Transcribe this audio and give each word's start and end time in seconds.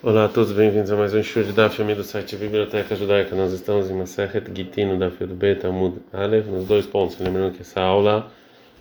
Olá 0.00 0.26
a 0.26 0.28
todos, 0.28 0.52
bem-vindos 0.52 0.92
a 0.92 0.96
mais 0.96 1.12
um 1.12 1.24
show 1.24 1.42
de 1.42 1.52
Daf, 1.52 1.82
do 1.82 2.04
site 2.04 2.36
Biblioteca 2.36 2.94
Judaica. 2.94 3.34
Nós 3.34 3.52
estamos 3.52 3.90
em 3.90 3.94
Masechet 3.94 4.48
Gitino 4.54 4.96
da 4.96 5.10
Field 5.10 5.34
Bet 5.34 5.66
Amud 5.66 5.96
Aleph, 6.12 6.46
nos 6.46 6.68
dois 6.68 6.86
pontos. 6.86 7.18
Lembrando 7.18 7.56
que 7.56 7.62
essa 7.62 7.80
aula 7.80 8.30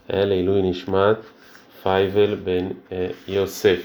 é 0.07 0.23
Leilu 0.23 0.61
Nishmat 0.61 1.19
Faivel 1.81 2.37
Ben 2.37 2.77
eh, 2.91 3.15
Yosef. 3.27 3.83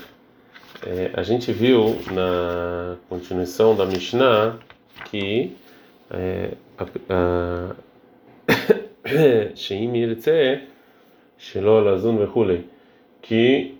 É, 0.87 1.11
a 1.15 1.23
gente 1.23 1.51
viu 1.53 1.99
na 2.11 2.97
continuação 3.09 3.75
da 3.75 3.87
Mishnah 3.87 4.59
que 5.11 5.57
a 7.09 7.75
Sheim 9.57 9.97
Yirtzeh 9.97 10.65
Shelo 11.39 11.81
Lazun 11.81 12.19
Vechulei 12.19 12.67
que 13.23 13.75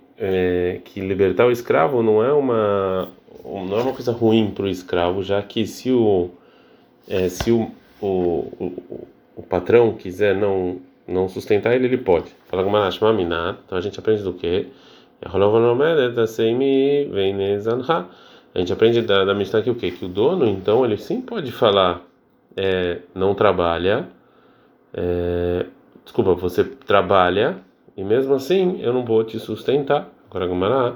que 0.85 1.01
libertar 1.01 1.45
o 1.45 1.51
escravo 1.51 2.01
não 2.01 2.23
é 2.23 2.31
uma 2.31 3.11
não 3.43 3.79
é 3.79 3.81
uma 3.81 3.93
coisa 3.93 4.11
ruim 4.11 4.51
para 4.51 4.65
o 4.65 4.67
escravo, 4.67 5.23
já 5.23 5.41
que 5.41 5.65
se 5.65 5.91
o 5.91 6.29
é, 7.07 7.29
se 7.29 7.51
o, 7.51 7.71
o, 8.01 8.07
o, 8.07 9.07
o, 9.35 9.43
patrão 9.43 9.93
quiser 9.93 10.35
não 10.35 10.79
não 11.07 11.27
sustentar 11.27 11.75
ele, 11.75 11.85
ele 11.85 11.97
pode. 11.97 12.31
Fala 12.47 12.63
com 12.63 12.69
então 13.65 13.77
a 13.77 13.81
gente 13.81 13.99
aprende 13.99 14.23
do 14.23 14.33
quê? 14.33 14.67
A 18.55 18.59
gente 18.59 18.71
aprende 18.71 19.01
da, 19.01 19.25
da 19.25 19.33
Mishnah 19.33 19.61
que 19.61 19.69
o 19.69 19.75
quê? 19.75 19.91
Que 19.91 20.05
o 20.05 20.07
dono, 20.07 20.47
então, 20.47 20.85
ele 20.85 20.97
sim 20.97 21.21
pode 21.21 21.51
falar 21.51 22.05
é, 22.55 22.99
não 23.13 23.33
trabalha, 23.33 24.07
é, 24.93 25.65
desculpa, 26.03 26.35
você 26.35 26.63
trabalha 26.63 27.57
e 27.97 28.03
mesmo 28.03 28.33
assim 28.33 28.79
eu 28.81 28.93
não 28.93 29.03
vou 29.03 29.23
te 29.23 29.39
sustentar. 29.39 30.09
Agora 30.29 30.47
Gumará 30.47 30.95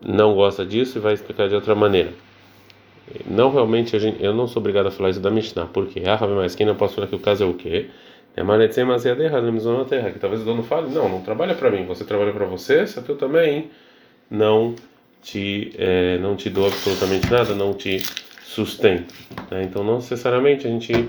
não 0.00 0.34
gosta 0.34 0.64
disso 0.64 0.98
e 0.98 1.00
vai 1.00 1.14
explicar 1.14 1.48
de 1.48 1.54
outra 1.54 1.74
maneira. 1.74 2.12
Não 3.24 3.52
realmente 3.52 3.98
gente, 3.98 4.22
eu 4.22 4.34
não 4.34 4.48
sou 4.48 4.60
obrigado 4.60 4.86
a 4.86 4.90
falar 4.90 5.10
isso 5.10 5.20
da 5.20 5.30
Mishnah, 5.30 5.66
porque 5.66 6.02
ah, 6.06 6.18
mas 6.26 6.54
quem 6.54 6.66
não 6.66 6.74
posso 6.74 6.94
falar 6.94 7.06
que 7.06 7.14
o 7.14 7.20
caso 7.20 7.44
é 7.44 7.46
o 7.46 7.54
quê? 7.54 7.86
É 8.36 8.42
terra, 9.84 10.10
que 10.10 10.18
talvez 10.18 10.42
o 10.42 10.44
dono 10.44 10.62
fale, 10.62 10.90
não, 10.90 11.08
não 11.08 11.22
trabalha 11.22 11.54
para 11.54 11.70
mim, 11.70 11.86
você 11.86 12.04
trabalha 12.04 12.32
para 12.32 12.44
você, 12.44 12.86
se 12.86 12.98
eu 12.98 13.16
também 13.16 13.70
não 14.30 14.74
te 15.22 15.72
é, 15.78 16.18
não 16.18 16.36
te 16.36 16.50
dou 16.50 16.66
absolutamente 16.66 17.30
nada, 17.30 17.54
não 17.54 17.72
te 17.72 17.98
sustento. 18.44 19.14
Né? 19.50 19.62
Então 19.62 19.82
não 19.82 19.96
necessariamente 19.96 20.66
a 20.66 20.70
gente 20.70 21.08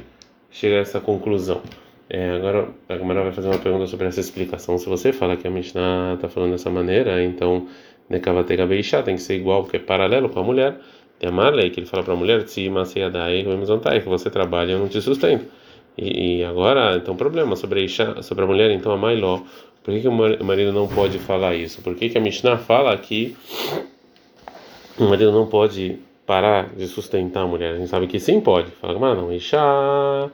chega 0.52 0.78
a 0.78 0.80
essa 0.80 1.00
conclusão. 1.00 1.62
É, 2.09 2.31
agora 2.31 2.69
a 2.88 2.95
Gamara 2.95 3.23
vai 3.23 3.34
fazer 3.34 3.50
uma 3.50 3.59
pergunta 3.59 3.86
sobre 3.88 4.08
essa 4.08 4.19
explicação. 4.19 4.78
Se 4.78 4.88
você 4.88 5.12
fala 5.12 5.36
que 5.36 5.47
a 5.47 5.52
Mishnah 5.52 6.14
está 6.16 6.30
falando 6.30 6.52
dessa 6.52 6.69
maneira, 6.69 7.22
então 7.23 7.67
Nekavatega 8.09 8.66
Beisha 8.66 9.03
tem 9.03 9.16
que 9.16 9.22
ser 9.22 9.36
igual, 9.36 9.63
porque 9.63 9.77
é 9.77 9.80
paralelo 9.80 10.30
com 10.30 10.39
a 10.39 10.44
mulher. 10.44 10.77
Tem 11.19 11.30
a 11.30 11.31
Marley 11.31 11.69
que 11.69 11.80
ele 11.80 11.88
fala 11.88 12.03
para 12.03 12.13
a 12.13 12.17
mulher: 12.17 12.44
que 12.44 14.09
você 14.09 14.30
trabalha, 14.30 14.72
eu 14.72 14.80
não 14.80 14.88
te 14.88 15.02
sustento. 15.02 15.45
E, 15.97 16.39
e 16.39 16.44
agora, 16.44 16.95
então, 16.95 17.16
problema 17.16 17.55
sobre 17.55 17.81
a, 17.81 17.83
Isha, 17.83 18.22
sobre 18.22 18.44
a 18.44 18.47
mulher, 18.47 18.72
então 18.72 18.91
a 18.91 18.97
Mailó. 18.97 19.41
Por 19.83 19.94
que, 19.94 20.02
que, 20.02 20.08
o 20.08 20.44
marido 20.44 20.73
não 20.73 20.88
pode 20.88 21.17
falar 21.17 21.55
isso? 21.55 21.81
Por 21.81 21.95
que, 21.95 22.09
que 22.09 22.17
a 22.17 22.22
Mishnah 22.22 22.58
fala 22.58 22.95
que 22.97 23.35
o 25.00 25.05
marido 25.05 25.31
não 25.31 25.47
pode 25.47 25.97
parar 26.25 26.69
de 26.75 26.88
sustentar 26.88 27.44
a 27.44 27.47
mulher? 27.47 27.73
A 27.73 27.78
gente 27.78 27.88
sabe 27.88 28.05
que 28.05 28.19
sim 28.19 28.41
pode. 28.41 28.69
Fala, 28.72 29.00
mas 29.00 29.17
não, 29.17 29.31
Isha 29.31 29.59
a, 29.59 30.30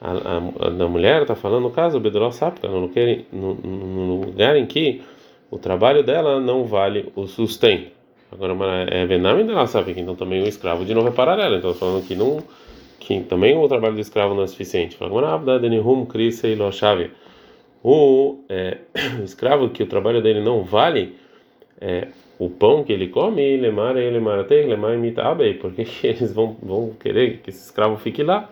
a, 0.00 0.66
a 0.66 0.88
mulher 0.88 1.22
está 1.22 1.34
falando 1.34 1.62
no 1.62 1.70
caso 1.70 2.00
Bedoló 2.00 2.30
Sapka, 2.30 2.68
no 2.68 4.20
lugar 4.20 4.56
em 4.56 4.66
que 4.66 5.02
o 5.56 5.58
trabalho 5.58 6.02
dela 6.02 6.38
não 6.38 6.64
vale 6.64 7.10
o 7.16 7.26
sustento. 7.26 7.90
Agora 8.30 8.54
é 8.90 9.06
Benami 9.06 9.44
dela 9.44 9.66
Sapka, 9.66 9.98
então 9.98 10.14
também 10.14 10.42
o 10.42 10.46
escravo 10.46 10.84
de 10.84 10.94
novo 10.94 11.08
é 11.08 11.10
paralelo. 11.10 11.56
Então 11.56 11.72
falando 11.72 12.06
que 12.06 12.14
não 12.14 12.42
que 13.00 13.20
também 13.20 13.56
o 13.56 13.66
trabalho 13.68 13.94
do 13.94 14.00
escravo 14.00 14.34
não 14.34 14.42
é 14.42 14.46
suficiente. 14.46 14.98
O 17.82 18.38
é, 18.48 18.78
escravo 19.24 19.70
que 19.70 19.82
o 19.82 19.86
trabalho 19.86 20.20
dele 20.20 20.40
não 20.40 20.62
vale 20.62 21.14
é, 21.80 22.08
o 22.38 22.50
pão 22.50 22.84
que 22.84 22.92
ele 22.92 23.08
come, 23.08 23.56
lemar 23.56 23.96
ele 23.96 24.18
lemar 24.18 24.94
imita 24.94 25.22
porque 25.60 25.86
eles 26.04 26.34
vão 26.34 26.56
vão 26.62 26.90
querer 27.00 27.38
que 27.38 27.48
esse 27.48 27.64
escravo 27.64 27.96
fique 27.96 28.22
lá 28.22 28.50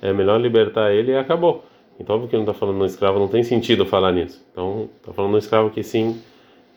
é 0.00 0.12
melhor 0.12 0.40
libertar 0.40 0.92
ele 0.92 1.12
e 1.12 1.16
acabou. 1.16 1.64
Então, 2.00 2.16
óbvio 2.16 2.30
que 2.30 2.36
não 2.36 2.44
está 2.44 2.54
falando 2.54 2.78
no 2.78 2.86
escravo, 2.86 3.18
não 3.18 3.28
tem 3.28 3.42
sentido 3.42 3.84
falar 3.84 4.10
nisso. 4.10 4.42
Então, 4.50 4.88
está 4.96 5.12
falando 5.12 5.32
no 5.32 5.38
escravo 5.38 5.68
que 5.68 5.82
sim 5.82 6.18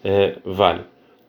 é, 0.04 0.38
vale. 0.44 0.82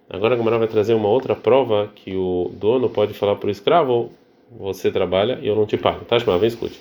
Agora 0.08 0.34
a 0.34 0.36
Gamara 0.36 0.58
vai 0.58 0.68
trazer 0.68 0.94
uma 0.94 1.08
outra 1.08 1.34
prova 1.34 1.90
que 1.94 2.14
o 2.14 2.50
dono 2.54 2.88
pode 2.88 3.14
falar 3.14 3.36
para 3.36 3.48
o 3.48 3.50
escravo: 3.50 4.10
você 4.50 4.90
trabalha 4.90 5.38
e 5.42 5.46
eu 5.46 5.56
não 5.56 5.66
te 5.66 5.76
pago. 5.76 6.04
Tá, 6.04 6.18
vem 6.18 6.48
escute. 6.48 6.78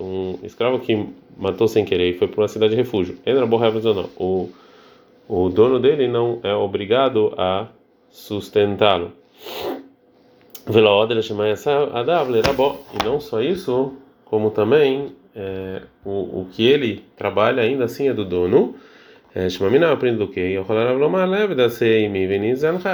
Um 0.00 0.38
escravo 0.42 0.78
que 0.78 1.06
matou 1.36 1.68
sem 1.68 1.84
querer 1.84 2.10
e 2.10 2.18
foi 2.18 2.26
para 2.26 2.40
uma 2.40 2.48
cidade 2.48 2.70
de 2.70 2.76
refúgio. 2.76 3.18
Não. 3.94 4.08
O 4.18 4.48
o 5.28 5.48
dono 5.48 5.80
dele 5.80 6.06
não 6.06 6.38
é 6.42 6.54
obrigado 6.54 7.34
a 7.36 7.66
sustentá-lo. 8.10 9.12
E 12.94 13.04
não 13.04 13.20
só 13.20 13.42
isso, 13.42 13.94
como 14.24 14.50
também 14.50 15.12
é, 15.34 15.82
o, 16.04 16.40
o 16.40 16.48
que 16.52 16.64
ele 16.64 17.04
trabalha 17.16 17.62
ainda 17.62 17.84
assim 17.84 18.08
é 18.08 18.14
do 18.14 18.24
dono. 18.24 18.76
É, 19.36 19.50
Shmamina 19.50 19.92
aprende 19.92 20.16
do 20.16 20.28
que? 20.28 20.40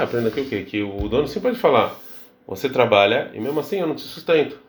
Aprende 0.03 0.27
aqui 0.27 0.41
o 0.41 0.45
que? 0.45 0.63
Que 0.63 0.83
o 0.83 1.07
dono 1.07 1.25
sempre 1.25 1.51
pode 1.51 1.61
falar: 1.61 1.97
você 2.45 2.67
trabalha 2.67 3.31
e 3.33 3.39
mesmo 3.39 3.61
assim 3.61 3.79
eu 3.79 3.87
não 3.87 3.95
te 3.95 4.01
sustento. 4.01 4.59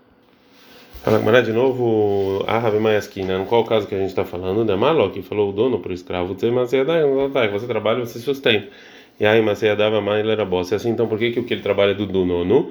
Fala 1.03 1.43
de 1.43 1.53
novo, 1.53 2.45
a 2.47 2.61
Rabi 2.61 2.79
Mayaskina, 2.79 3.39
no 3.39 3.45
qual 3.45 3.65
caso 3.65 3.89
que 3.89 3.95
a 3.97 3.99
gente 3.99 4.11
está 4.11 4.25
falando? 4.25 4.65
Da 4.65 4.77
Malo, 4.77 5.11
que 5.11 5.21
falou 5.21 5.51
o 5.51 5.53
dono 5.53 5.81
para 5.81 5.91
o 5.91 5.95
escravo: 5.95 6.35
você 6.35 7.67
trabalha 7.67 8.07
você 8.07 8.21
sustenta. 8.21 8.69
E 9.19 9.27
aí, 9.27 9.43
mas 9.43 9.59
você 9.59 9.75
dava 9.75 10.01
mais, 10.01 10.21
ele 10.21 10.31
era 10.31 10.45
boss. 10.45 10.73
Assim, 10.73 10.91
então 10.91 11.09
por 11.09 11.19
que, 11.19 11.33
que 11.33 11.41
o 11.41 11.45
que 11.45 11.55
ele 11.55 11.63
trabalha 11.63 11.91
é 11.91 11.95
do 11.95 12.07
dono? 12.07 12.71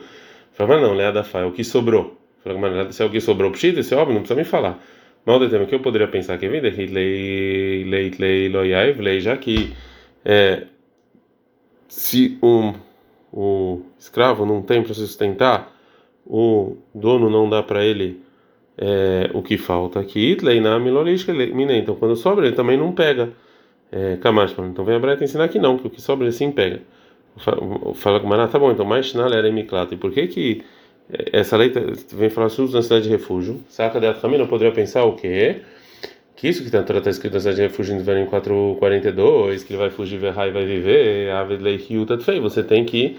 Fala, 0.53 0.79
não, 0.79 0.93
Leada 0.93 1.25
Fai, 1.25 1.43
o 1.43 1.51
que 1.51 1.65
sobrou. 1.65 2.17
Fala, 2.41 2.89
se 2.89 3.03
é 3.03 3.05
o 3.05 3.09
que 3.09 3.19
sobrou, 3.19 3.51
pshita, 3.51 3.81
esse 3.81 3.93
é 3.93 3.97
óbvio, 3.97 4.13
não 4.13 4.21
precisa 4.21 4.39
me 4.39 4.45
falar. 4.45 4.81
Mal 5.25 5.39
de 5.39 5.49
tema 5.49 5.65
que 5.65 5.73
eu 5.73 5.79
poderia 5.79 6.07
pensar 6.07 6.37
que 6.37 6.49
vida, 6.49 6.69
lei, 6.69 7.85
lei, 7.85 8.11
lei, 8.19 8.49
loiai, 8.49 8.91
lei, 8.93 9.21
já 9.21 9.37
que 9.37 9.73
é, 10.25 10.63
se 11.87 12.37
um 12.43 12.73
o 13.31 13.81
escravo 13.97 14.45
não 14.45 14.61
tem 14.61 14.83
para 14.83 14.93
sustentar, 14.93 15.73
o 16.25 16.77
dono 16.93 17.29
não 17.29 17.49
dá 17.49 17.63
para 17.63 17.83
ele 17.83 18.21
é, 18.77 19.29
o 19.33 19.41
que 19.41 19.57
falta 19.57 19.99
aqui, 19.99 20.37
na 20.59 20.77
milolística, 20.77 21.31
então 21.77 21.95
quando 21.95 22.15
sobra 22.15 22.45
ele 22.45 22.55
também 22.55 22.77
não 22.77 22.91
pega. 22.91 23.31
É, 23.91 24.17
então 24.65 24.83
vem 24.83 24.95
a 24.95 24.99
Breta 24.99 25.23
ensinar 25.23 25.47
que 25.47 25.59
não, 25.59 25.77
que 25.77 25.87
o 25.87 25.89
que 25.89 26.01
sobra 26.01 26.25
ele 26.25 26.33
sim 26.33 26.51
pega. 26.51 26.81
Fala 27.95 28.19
com 28.19 28.27
Maná, 28.27 28.47
tá 28.47 28.59
bom, 28.59 28.71
então 28.71 28.85
mais 28.85 29.13
na 29.13 29.25
era 29.25 29.47
emiklata. 29.47 29.93
E 29.93 29.97
por 29.97 30.11
que 30.11 30.27
que 30.27 30.63
essa 31.09 31.57
lei 31.57 31.69
tá, 31.69 31.79
vem 32.11 32.29
falar 32.29 32.49
sobre 32.49 32.73
na 32.73 32.81
cidade 32.81 33.03
de 33.03 33.09
refúgio? 33.09 33.61
Saca 33.69 33.99
de 33.99 34.13
também 34.15 34.39
não 34.39 34.47
poderia 34.47 34.73
pensar 34.73 35.03
o 35.03 35.13
quê? 35.13 35.61
Que 36.35 36.47
isso 36.47 36.61
que 36.61 36.75
está 36.75 36.83
tá 36.83 37.09
escrito 37.09 37.33
na 37.33 37.39
cidade 37.39 37.57
de 37.57 37.61
refúgio 37.63 37.95
em 37.95 38.25
442, 38.25 39.63
que 39.63 39.73
ele 39.73 39.79
vai 39.79 39.89
fugir, 39.89 40.17
vai 40.19 40.51
vai 40.51 40.65
viver, 40.65 41.31
ave 41.31 41.57
lei 41.57 41.77
fei. 41.77 42.39
Você 42.39 42.63
tem 42.63 42.85
que 42.85 43.17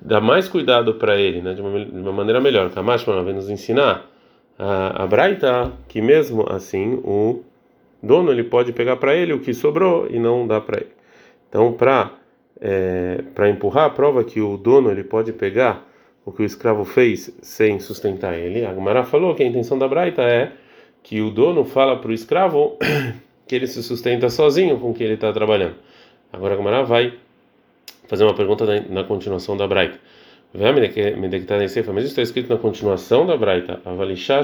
dar 0.00 0.20
mais 0.20 0.48
cuidado 0.48 0.94
para 0.94 1.16
ele, 1.16 1.40
né, 1.42 1.54
de 1.54 1.60
uma, 1.60 1.84
de 1.84 1.92
uma 1.92 2.12
maneira 2.12 2.40
melhor. 2.40 2.70
Kamash, 2.70 3.04
mano, 3.04 3.24
vem 3.24 3.34
nos 3.34 3.50
ensinar 3.50 4.06
a, 4.58 5.04
a 5.04 5.06
Braita 5.06 5.72
que 5.88 6.00
mesmo 6.00 6.46
assim 6.48 7.00
o 7.04 7.42
dono 8.02 8.30
ele 8.30 8.44
pode 8.44 8.72
pegar 8.72 8.96
para 8.96 9.14
ele 9.14 9.32
o 9.32 9.40
que 9.40 9.52
sobrou 9.52 10.08
e 10.08 10.18
não 10.18 10.46
dá 10.46 10.60
para 10.60 10.80
ele. 10.80 10.92
Então, 11.48 11.72
para 11.72 12.12
é, 12.60 13.22
para 13.34 13.48
empurrar 13.48 13.84
a 13.84 13.90
prova 13.90 14.24
que 14.24 14.40
o 14.40 14.56
dono 14.56 14.90
ele 14.90 15.04
pode 15.04 15.32
pegar 15.32 15.87
o 16.28 16.32
que 16.32 16.42
o 16.42 16.44
escravo 16.44 16.84
fez 16.84 17.34
sem 17.40 17.80
sustentar 17.80 18.38
ele. 18.38 18.66
A 18.66 18.74
Gemara 18.74 19.02
falou 19.02 19.34
que 19.34 19.42
a 19.42 19.46
intenção 19.46 19.78
da 19.78 19.88
Braita 19.88 20.20
é 20.20 20.52
que 21.02 21.22
o 21.22 21.30
dono 21.30 21.64
fala 21.64 21.96
para 21.96 22.10
o 22.10 22.12
escravo 22.12 22.76
que 23.48 23.54
ele 23.54 23.66
se 23.66 23.82
sustenta 23.82 24.28
sozinho 24.28 24.78
com 24.78 24.90
o 24.90 24.94
que 24.94 25.02
ele 25.02 25.14
está 25.14 25.32
trabalhando. 25.32 25.76
Agora 26.30 26.52
a 26.52 26.56
Gemara 26.58 26.82
vai 26.82 27.14
fazer 28.08 28.24
uma 28.24 28.34
pergunta 28.34 28.66
na, 28.90 29.04
continuação 29.04 29.56
da 29.56 29.66
Braita. 29.66 29.98
Mas 30.52 32.04
isso 32.04 32.06
está 32.06 32.20
escrito 32.20 32.50
na 32.50 32.58
continuação 32.58 33.24
da 33.24 33.34
Braita. 33.34 33.80
A 33.82 33.94
Valishá, 33.94 34.42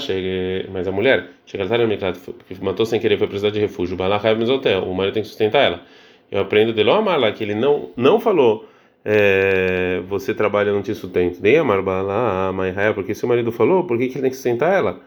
mas 0.72 0.88
a 0.88 0.92
mulher, 0.92 1.28
que 1.44 2.64
matou 2.64 2.86
sem 2.86 2.98
querer, 2.98 3.18
foi 3.18 3.26
precisar 3.26 3.50
de 3.50 3.60
refúgio. 3.60 3.94
O 3.94 4.94
marido 4.94 5.12
tem 5.12 5.22
que 5.22 5.28
sustentar 5.28 5.62
ela. 5.62 5.82
Eu 6.30 6.40
aprendo 6.40 6.72
de 6.72 6.82
Loamala 6.82 7.30
que 7.32 7.44
ele 7.44 7.54
não 7.54 7.90
não 7.94 8.18
falou 8.18 8.66
é, 9.04 10.02
você 10.08 10.32
trabalha 10.32 10.72
não 10.72 10.82
te 10.82 10.94
sustento. 10.94 11.40
Nem 11.42 11.58
a 11.58 11.64
Marbala, 11.64 12.48
a 12.48 12.94
porque 12.94 13.14
se 13.14 13.24
o 13.24 13.28
marido 13.28 13.52
falou, 13.52 13.84
por 13.84 13.98
que, 13.98 14.08
que 14.08 14.14
ele 14.14 14.22
tem 14.22 14.30
que 14.30 14.36
sustentar 14.36 14.72
ela? 14.72 15.00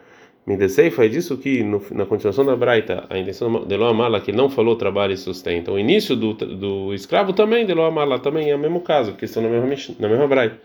Mideseifa 0.45 1.03
é 1.03 1.09
disso 1.09 1.37
que 1.37 1.61
no, 1.61 1.83
na 1.91 2.05
continuação 2.05 2.45
da 2.45 2.55
Braita, 2.55 3.05
a 3.09 3.17
intenção 3.17 3.65
de 3.65 3.75
Lo 3.75 3.85
Amala, 3.85 4.21
que 4.21 4.31
não 4.31 4.49
falou 4.49 4.77
trabalho 4.77 5.11
e 5.11 5.17
sustenta. 5.17 5.73
O 5.73 5.77
início 5.77 6.15
do, 6.15 6.33
do 6.33 6.93
escravo 6.93 7.33
também, 7.33 7.65
de 7.65 7.73
Lo 7.73 7.83
Amala, 7.83 8.17
também 8.17 8.49
é 8.49 8.55
o 8.55 8.59
mesmo 8.59 8.79
caso, 8.79 9.11
porque 9.11 9.25
estão 9.25 9.43
na 9.43 9.49
mesma, 9.49 9.95
na 9.99 10.07
mesma 10.07 10.25
Braita. 10.25 10.57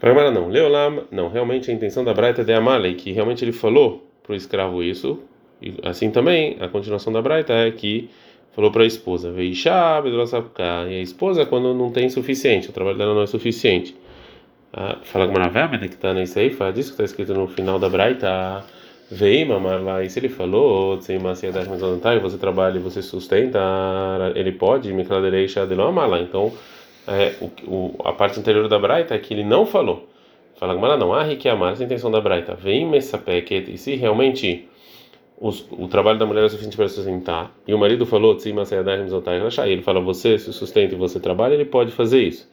Para 0.00 0.32
não, 0.32 0.48
Leolam, 0.48 1.04
não, 1.12 1.28
realmente 1.28 1.70
a 1.70 1.74
intenção 1.74 2.02
da 2.02 2.12
Braita 2.12 2.40
é 2.40 2.44
de 2.44 2.52
Amale, 2.52 2.94
que 2.94 3.12
realmente 3.12 3.44
ele 3.44 3.52
falou 3.52 4.04
para 4.20 4.32
o 4.32 4.34
escravo 4.34 4.82
isso, 4.82 5.20
e 5.60 5.74
assim 5.84 6.10
também 6.10 6.56
a 6.58 6.66
continuação 6.66 7.12
da 7.12 7.22
Braita 7.22 7.52
é 7.52 7.70
que 7.70 8.10
falou 8.54 8.70
para 8.70 8.82
a 8.82 8.86
esposa, 8.86 9.30
Veishá, 9.30 10.02
e 10.88 10.94
a 10.94 11.00
esposa 11.00 11.46
quando 11.46 11.74
não 11.74 11.90
tem 11.90 12.08
suficiente, 12.08 12.70
o 12.70 12.72
trabalho 12.72 12.98
dela 12.98 13.14
não 13.14 13.22
é 13.22 13.26
suficiente. 13.26 13.94
Ah, 14.72 14.98
fala 15.02 15.26
com 15.26 15.34
Maravé, 15.34 15.78
que 15.78 15.86
está 15.86 16.14
nesse 16.14 16.38
aí, 16.38 16.50
fala 16.50 16.72
disso 16.72 16.90
que 16.90 16.94
está 16.94 17.04
escrito 17.04 17.34
no 17.34 17.46
final 17.46 17.78
da 17.78 17.88
Braita. 17.88 18.64
Veima, 19.10 19.60
mas 19.60 20.06
e 20.06 20.08
se 20.10 20.18
ele 20.20 20.30
falou, 20.30 20.98
sem 21.02 21.18
maciedade 21.18 21.68
mais 21.68 22.22
você 22.22 22.38
trabalha 22.38 22.78
e 22.78 22.80
você 22.80 23.02
sustenta, 23.02 23.60
ele 24.34 24.52
pode, 24.52 24.90
me 24.90 25.04
cladereixa 25.04 25.66
de 25.66 25.74
lá. 25.74 26.18
Então, 26.18 26.50
é, 27.06 27.34
o, 27.38 27.50
o, 27.66 27.94
a 28.06 28.14
parte 28.14 28.40
anterior 28.40 28.66
da 28.68 28.78
Braita 28.78 29.14
é 29.14 29.18
que 29.18 29.34
ele 29.34 29.44
não 29.44 29.66
falou. 29.66 30.08
Fala 30.56 30.74
Gamara, 30.74 30.96
não, 30.96 31.12
ah, 31.12 31.26
que 31.36 31.46
amar, 31.46 31.74
essa 31.74 31.82
é 31.82 31.84
intenção 31.84 32.10
da 32.10 32.22
Braita. 32.22 32.54
Vem 32.54 32.96
essa 32.96 33.18
pequete, 33.18 33.74
e 33.74 33.76
se 33.76 33.94
realmente 33.96 34.66
os, 35.38 35.66
o 35.70 35.88
trabalho 35.88 36.18
da 36.18 36.26
mulher 36.26 36.44
é 36.44 36.48
suficiente 36.48 36.76
para 36.76 36.88
sustentar, 36.88 37.52
e 37.66 37.74
o 37.74 37.78
marido 37.78 38.06
falou, 38.06 38.36
ele 39.66 39.82
fala, 39.82 40.00
você 40.00 40.38
se 40.38 40.52
sustenta 40.52 40.94
e 40.94 40.98
você 40.98 41.18
trabalha, 41.18 41.54
ele 41.54 41.64
pode 41.64 41.92
fazer 41.92 42.22
isso. 42.22 42.50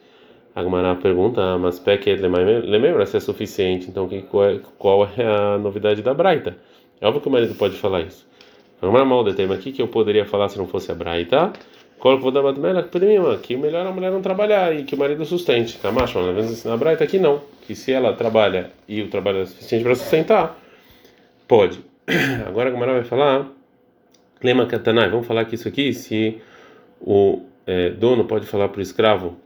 A 0.54 0.62
Gemara 0.64 0.96
pergunta, 0.96 1.40
ah, 1.40 1.58
mas 1.58 1.78
Peket 1.78 2.20
lembra 2.20 3.06
se 3.06 3.16
é 3.16 3.20
suficiente, 3.20 3.88
então 3.88 4.08
qual 4.28 4.44
é, 4.44 4.60
qual 4.78 5.08
é 5.16 5.24
a 5.24 5.58
novidade 5.58 6.02
da 6.02 6.12
Braita? 6.12 6.56
É 7.00 7.06
óbvio 7.06 7.22
que 7.22 7.28
o 7.28 7.30
marido 7.30 7.54
pode 7.54 7.76
falar 7.76 8.00
isso. 8.00 8.28
A 8.82 9.04
mal 9.04 9.24
tema 9.34 9.54
aqui 9.54 9.72
que 9.72 9.80
eu 9.80 9.88
poderia 9.88 10.24
falar 10.24 10.48
se 10.48 10.58
não 10.58 10.66
fosse 10.66 10.90
a 10.90 10.94
Braita. 10.94 11.52
Coloco 11.98 12.30
dar 12.30 12.42
batmela 12.42 12.82
que 13.36 13.56
melhor 13.56 13.86
a 13.86 13.92
mulher 13.92 14.10
não 14.10 14.22
trabalhar 14.22 14.74
e 14.74 14.84
que 14.84 14.94
o 14.94 14.98
marido 14.98 15.24
sustente. 15.24 15.78
Tá, 15.78 15.92
na 15.92 16.32
vez 16.32 16.64
na 16.64 16.76
Braita 16.76 17.04
aqui 17.04 17.18
não, 17.18 17.42
que 17.66 17.74
se 17.74 17.92
ela 17.92 18.14
trabalha 18.14 18.70
e 18.88 19.02
o 19.02 19.08
trabalho 19.08 19.40
é 19.40 19.46
suficiente 19.46 19.84
para 19.84 19.94
sustentar, 19.94 20.58
pode. 21.46 21.89
Agora 22.46 22.70
a 22.70 22.72
Gemara 22.72 22.92
vai 22.92 23.04
falar, 23.04 23.48
Lema 24.42 24.66
Katanai, 24.66 25.10
vamos 25.10 25.26
falar 25.26 25.44
que 25.44 25.54
isso 25.54 25.68
aqui, 25.68 25.92
se 25.92 26.40
o 27.00 27.42
é, 27.66 27.90
dono 27.90 28.24
pode 28.24 28.46
falar 28.46 28.68
para 28.68 28.78
o 28.78 28.82
escravo 28.82 29.36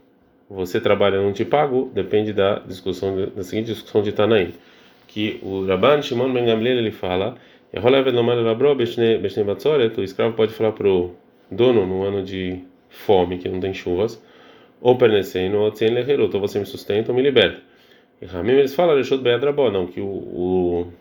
você 0.48 0.80
trabalha 0.80 1.20
não 1.20 1.32
te 1.32 1.44
pago, 1.44 1.90
depende 1.94 2.32
da 2.32 2.58
discussão 2.60 3.30
da 3.34 3.42
seguinte 3.42 3.66
discussão 3.66 4.02
de 4.02 4.12
Tanaim, 4.12 4.52
que 5.08 5.40
o 5.42 5.66
Rabban 5.66 6.02
Shimon 6.02 6.32
Ben 6.32 6.44
Gamliel 6.44 6.78
ele 6.78 6.90
fala, 6.90 7.36
o 7.72 7.80
escravo 10.04 10.34
pode 10.34 10.52
falar 10.52 10.72
para 10.72 10.88
o 10.88 11.14
dono 11.50 11.86
no 11.86 12.04
ano 12.04 12.22
de 12.22 12.60
fome, 12.88 13.38
que 13.38 13.48
não 13.48 13.58
tem 13.58 13.74
chuvas, 13.74 14.22
ou 14.80 14.96
pernecendo, 14.96 15.58
ou 15.58 15.74
sem 15.74 15.88
leheruto, 15.88 16.36
ou 16.36 16.40
você 16.40 16.58
me 16.58 16.66
sustenta 16.66 17.10
ou 17.10 17.16
me 17.16 17.22
liberta. 17.22 17.60
E 18.20 18.26
Ramim 18.26 18.52
eles 18.52 18.74
falam, 18.74 18.92
não, 19.72 19.86
que 19.86 20.00
o, 20.00 20.06
o, 20.06 20.92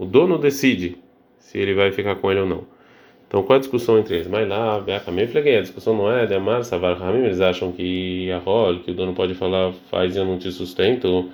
o 0.00 0.06
dono 0.06 0.38
decide 0.38 0.96
se 1.36 1.58
ele 1.58 1.74
vai 1.74 1.92
ficar 1.92 2.16
com 2.16 2.30
ele 2.30 2.40
ou 2.40 2.46
não. 2.46 2.64
Então, 3.28 3.42
qual 3.42 3.58
a 3.58 3.60
discussão 3.60 3.98
entre 3.98 4.14
eles? 4.14 4.28
Mas 4.28 4.48
lá, 4.48 4.76
a 4.76 5.60
discussão 5.60 5.94
não 5.94 6.10
é 6.10 6.24
de 6.24 6.34
Amar 6.34 6.64
Savar 6.64 7.00
Hamim, 7.02 7.26
eles 7.26 7.38
acham 7.38 7.70
que 7.70 8.32
a 8.32 8.38
rol, 8.38 8.78
que 8.78 8.92
o 8.92 8.94
dono 8.94 9.12
pode 9.12 9.34
falar, 9.34 9.74
faz 9.90 10.16
e 10.16 10.18
eu 10.18 10.24
não 10.24 10.38
te 10.38 10.50
sustento, 10.50 11.28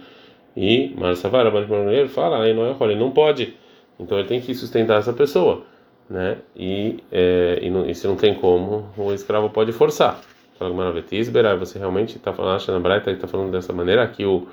e 0.56 0.92
Mar 0.98 1.14
Savar, 1.14 1.46
ele 1.46 2.08
fala, 2.08 2.42
aí 2.42 2.52
não 2.52 2.66
é 2.66 2.72
rol, 2.72 2.90
ele 2.90 2.98
não 2.98 3.12
pode, 3.12 3.54
então 4.00 4.18
ele 4.18 4.26
tem 4.26 4.40
que 4.40 4.52
sustentar 4.52 4.98
essa 4.98 5.12
pessoa, 5.12 5.62
né? 6.10 6.38
E, 6.56 6.96
é, 7.12 7.60
e, 7.62 7.70
não, 7.70 7.88
e 7.88 7.94
se 7.94 8.04
não 8.08 8.16
tem 8.16 8.34
como, 8.34 8.90
o 8.96 9.12
escravo 9.12 9.48
pode 9.48 9.70
forçar. 9.70 10.20
Fala 10.58 10.74
Maravetisbera, 10.74 11.56
você 11.56 11.78
realmente 11.78 12.16
está 12.16 12.32
falando, 12.32 12.56
acha 12.56 12.72
na 12.72 12.80
Braita, 12.80 13.12
está 13.12 13.28
falando 13.28 13.52
dessa 13.52 13.72
maneira, 13.72 14.04
que 14.08 14.24
o 14.24 14.48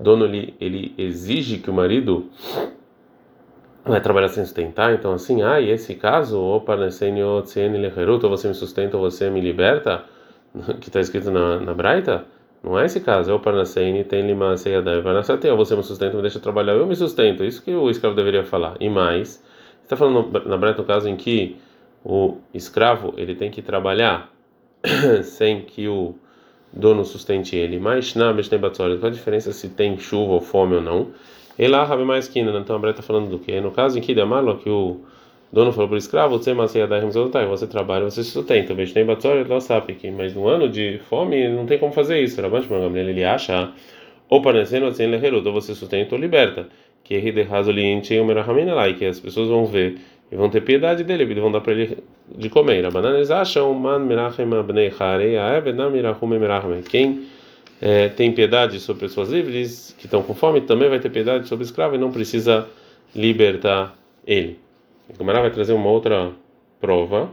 dono 0.00 0.26
ele, 0.26 0.54
ele 0.60 0.94
exige 0.96 1.58
que 1.58 1.68
o 1.68 1.74
marido 1.74 2.30
vai 3.84 4.00
trabalhar 4.00 4.28
sem 4.28 4.44
sustentar, 4.44 4.94
então 4.94 5.12
assim, 5.12 5.42
ah, 5.42 5.60
e 5.60 5.70
esse 5.70 5.94
caso, 5.94 6.40
opa, 6.40 6.74
ou 6.74 8.30
você 8.30 8.48
me 8.48 8.54
sustenta, 8.54 8.96
ou 8.96 9.10
você 9.10 9.28
me 9.28 9.40
liberta, 9.40 10.04
que 10.80 10.88
está 10.88 11.00
escrito 11.00 11.30
na, 11.30 11.58
na 11.58 11.74
Braita, 11.74 12.24
não 12.62 12.78
é 12.78 12.86
esse 12.86 13.00
caso, 13.00 13.30
é 13.30 13.34
o 13.34 13.40
Parnaseini, 13.40 14.04
tem 14.04 14.24
lima 14.24 14.56
seiadai, 14.56 15.02
Parnasate, 15.02 15.48
ou 15.48 15.56
você 15.56 15.74
me 15.74 15.82
sustenta, 15.82 16.14
me 16.14 16.22
deixa 16.22 16.38
trabalhar, 16.38 16.74
eu 16.74 16.86
me 16.86 16.94
sustento, 16.94 17.44
isso 17.44 17.62
que 17.62 17.74
o 17.74 17.90
escravo 17.90 18.14
deveria 18.14 18.44
falar. 18.44 18.76
E 18.78 18.88
mais, 18.88 19.42
está 19.82 19.96
falando 19.96 20.30
na 20.48 20.56
Braita 20.56 20.80
o 20.80 20.84
caso 20.84 21.08
em 21.08 21.16
que 21.16 21.56
o 22.04 22.36
escravo 22.54 23.14
ele 23.16 23.34
tem 23.34 23.50
que 23.50 23.62
trabalhar 23.62 24.30
sem 25.22 25.62
que 25.62 25.88
o 25.88 26.14
dono 26.72 27.04
sustente 27.04 27.56
ele. 27.56 27.78
Mas 27.78 28.14
na 28.14 28.32
qual 28.98 29.10
a 29.10 29.10
diferença 29.10 29.52
se 29.52 29.68
tem 29.68 29.98
chuva 29.98 30.32
ou 30.32 30.40
fome 30.40 30.76
ou 30.76 30.82
não? 30.82 31.08
E 31.62 31.68
lá, 31.68 31.84
Rabi 31.84 32.02
mais 32.02 32.26
que 32.26 32.40
então 32.40 32.74
a 32.74 32.78
Breta 32.80 32.98
está 32.98 33.06
falando 33.06 33.30
do 33.30 33.38
que? 33.38 33.60
No 33.60 33.70
caso 33.70 33.96
em 33.96 34.02
que 34.02 34.12
Damalo, 34.12 34.58
que 34.58 34.68
o 34.68 35.00
dono 35.52 35.70
falou 35.70 35.86
para 35.86 35.94
o 35.94 35.96
escravo, 35.96 36.36
você 36.36 36.52
você 37.46 37.66
trabalha, 37.68 38.02
você 38.02 38.24
se 38.24 38.30
sustenta, 38.30 38.74
veja 38.74 38.92
tem 38.92 39.06
batzor, 39.06 39.46
mas 40.10 40.34
no 40.34 40.48
ano 40.48 40.68
de 40.68 40.98
fome 41.08 41.48
não 41.48 41.64
tem 41.64 41.78
como 41.78 41.92
fazer 41.92 42.20
isso. 42.20 42.40
Ele 42.40 43.22
acha, 43.22 43.70
ou 44.28 44.42
parecendo 44.42 44.86
assim 44.86 45.04
ele 45.04 45.36
ou 45.36 45.52
você 45.52 45.72
sustenta 45.72 46.16
ou 46.16 46.20
liberta, 46.20 46.66
que 47.04 47.14
é 47.14 47.20
de 47.20 47.42
razoliente 47.42 48.18
o 48.18 48.24
merahamina 48.24 48.74
lá, 48.74 48.88
e 48.88 48.94
que 48.94 49.04
as 49.04 49.20
pessoas 49.20 49.48
vão 49.48 49.64
ver 49.64 49.98
e 50.32 50.34
vão 50.34 50.50
ter 50.50 50.62
piedade 50.62 51.04
dele, 51.04 51.22
e 51.22 51.34
vão 51.34 51.52
dar 51.52 51.60
para 51.60 51.74
ele 51.74 51.98
de 52.36 52.50
comer. 52.50 52.82
Rabanan 52.82 53.14
eles 53.14 53.30
acham, 53.30 53.72
man 53.72 54.00
merachem 54.00 54.52
abnei 54.52 54.90
charei, 54.90 55.38
aevedam 55.38 55.92
mirachum 55.92 56.26
merachem. 56.26 56.82
Quem 56.82 57.22
é, 57.84 58.08
tem 58.08 58.30
piedade 58.30 58.78
sobre 58.78 59.00
pessoas 59.00 59.28
livres 59.28 59.92
que 59.98 60.06
estão 60.06 60.22
com 60.22 60.34
fome, 60.34 60.60
também 60.60 60.88
vai 60.88 61.00
ter 61.00 61.10
piedade 61.10 61.48
sobre 61.48 61.64
escravo 61.64 61.96
e 61.96 61.98
não 61.98 62.12
precisa 62.12 62.68
libertar 63.12 63.98
ele. 64.24 64.60
O 65.12 65.18
Gamara 65.18 65.40
vai 65.40 65.50
trazer 65.50 65.72
uma 65.72 65.88
outra 65.90 66.30
prova. 66.80 67.28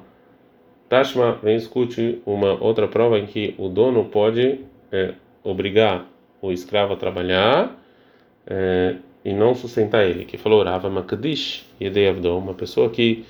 Tashma 0.89 1.37
vem 1.43 1.55
escute 1.55 2.19
uma 2.25 2.61
outra 2.63 2.87
prova 2.87 3.19
em 3.19 3.27
que 3.27 3.53
o 3.59 3.69
dono 3.69 4.05
pode 4.05 4.61
é, 4.91 5.13
obrigar 5.43 6.07
o 6.41 6.51
escravo 6.51 6.93
a 6.93 6.97
trabalhar 6.97 7.79
é, 8.47 8.95
e 9.23 9.31
não 9.31 9.53
sustentar 9.53 10.03
ele. 10.03 10.25
Que 10.25 10.35
falou 10.35 10.63
Rava 10.63 10.87
Avdom, 10.87 12.39
uma 12.39 12.55
pessoa 12.55 12.89
que 12.89 13.23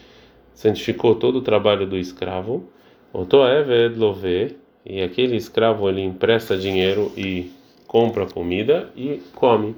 santificou 0.54 1.16
todo 1.16 1.40
o 1.40 1.42
trabalho 1.42 1.86
do 1.86 1.98
escravo. 1.98 2.64
Otoeved 3.12 4.00
Love 4.00 4.56
e 4.86 5.02
aquele 5.02 5.36
escravo 5.36 5.90
ele 5.90 6.02
empresta 6.02 6.58
dinheiro 6.58 7.12
e 7.16 7.52
compra 7.88 8.26
comida 8.26 8.90
e 8.96 9.22
come. 9.36 9.76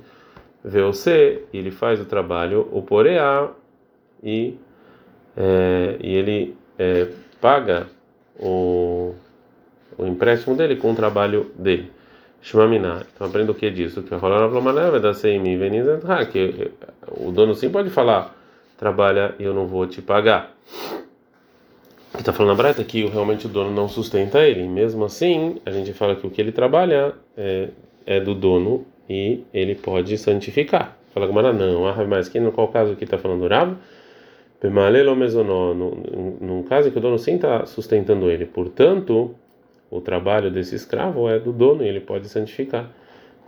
VOC, 0.63 1.47
ele 1.51 1.71
faz 1.71 1.99
o 1.99 2.05
trabalho, 2.05 2.67
o 2.71 2.83
poreá, 2.83 3.49
e, 4.23 4.55
é, 5.35 5.97
e 5.99 6.15
ele 6.15 6.55
é, 6.77 7.07
paga 7.39 7.87
o, 8.39 9.15
o 9.97 10.05
empréstimo 10.05 10.55
dele 10.55 10.75
com 10.75 10.91
o 10.91 10.95
trabalho 10.95 11.51
dele. 11.57 11.91
Shmaminá. 12.43 13.03
Então 13.13 13.27
aprenda 13.27 13.51
o 13.51 13.55
que 13.55 13.69
disso? 13.71 14.03
Que 14.03 14.13
que 16.27 16.71
o 17.07 17.31
dono 17.31 17.55
sim 17.55 17.69
pode 17.69 17.89
falar, 17.89 18.35
trabalha 18.77 19.33
e 19.39 19.43
eu 19.43 19.53
não 19.53 19.65
vou 19.67 19.87
te 19.87 20.01
pagar 20.01 20.55
está 22.19 22.33
falando 22.33 22.57
na 22.57 22.63
Breta 22.63 22.83
que 22.83 23.05
realmente 23.05 23.45
o 23.45 23.49
dono 23.49 23.71
não 23.71 23.87
sustenta 23.87 24.39
ele. 24.39 24.67
Mesmo 24.67 25.05
assim, 25.05 25.57
a 25.65 25.71
gente 25.71 25.93
fala 25.93 26.15
que 26.15 26.27
o 26.27 26.29
que 26.29 26.41
ele 26.41 26.51
trabalha 26.51 27.13
é, 27.37 27.69
é 28.05 28.19
do 28.19 28.35
dono 28.35 28.85
e 29.09 29.43
ele 29.53 29.75
pode 29.75 30.17
santificar. 30.17 30.97
Fala 31.13 31.27
com 31.27 31.33
não, 31.33 31.87
ah, 31.87 32.05
mas 32.07 32.29
que 32.29 32.39
no 32.39 32.51
qual 32.51 32.69
caso 32.69 32.95
que 32.95 33.03
está 33.03 33.17
falando 33.17 33.47
Rav? 33.47 33.75
Num 36.39 36.63
caso 36.63 36.91
que 36.91 36.97
o 36.97 37.01
dono 37.01 37.17
sim 37.17 37.35
está 37.35 37.65
sustentando 37.65 38.29
ele, 38.29 38.45
portanto, 38.45 39.35
o 39.89 39.99
trabalho 39.99 40.51
desse 40.51 40.75
escravo 40.75 41.27
é 41.27 41.39
do 41.39 41.51
dono 41.51 41.83
e 41.83 41.87
ele 41.87 41.99
pode 41.99 42.29
santificar. 42.29 42.89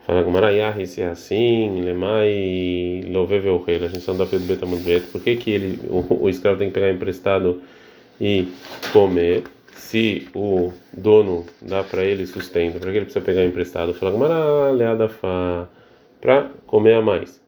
Fala 0.06 0.24
com 0.24 0.32
Marayah, 0.32 0.86
se 0.86 1.02
é 1.02 1.08
assim, 1.08 1.82
Lemai, 1.82 3.04
Loveve 3.08 3.48
o 3.48 3.58
rei, 3.58 3.78
a 3.78 3.88
gente 3.88 4.00
está 4.00 4.12
no 4.12 4.26
Beta 4.26 4.66
Por 5.10 5.22
que, 5.22 5.38
que 5.38 5.52
ele, 5.52 5.80
o, 5.90 6.24
o 6.26 6.30
escravo 6.30 6.58
tem 6.58 6.68
que 6.68 6.74
pegar 6.74 6.92
emprestado? 6.92 7.62
E 8.20 8.48
comer, 8.92 9.44
se 9.76 10.28
o 10.34 10.72
dono 10.92 11.46
dá 11.62 11.84
para 11.84 12.04
ele 12.04 12.26
sustento, 12.26 12.80
para 12.80 12.92
que 12.92 12.98
ele 12.98 13.06
precisa 13.06 13.24
pegar 13.24 13.44
emprestado? 13.44 13.94
Fala, 13.94 14.72
leada 14.72 15.10
para 16.22 16.50
comer 16.66 16.96
a 16.96 17.02
mais. 17.02 17.42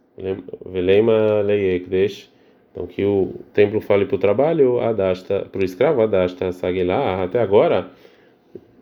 Veleima 0.66 1.42
leiekdesh. 1.42 2.30
Então 2.72 2.86
que 2.88 3.06
o 3.06 3.34
templo 3.54 3.80
fale 3.80 4.06
para 4.06 4.16
o 4.16 4.20
trabalho, 4.20 4.82
adasta 4.82 5.48
para 5.50 5.62
o 5.62 5.64
escravo, 5.64 6.02
adasta 6.02 6.52
saguelá. 6.52 7.24
Até 7.24 7.40
agora 7.40 7.88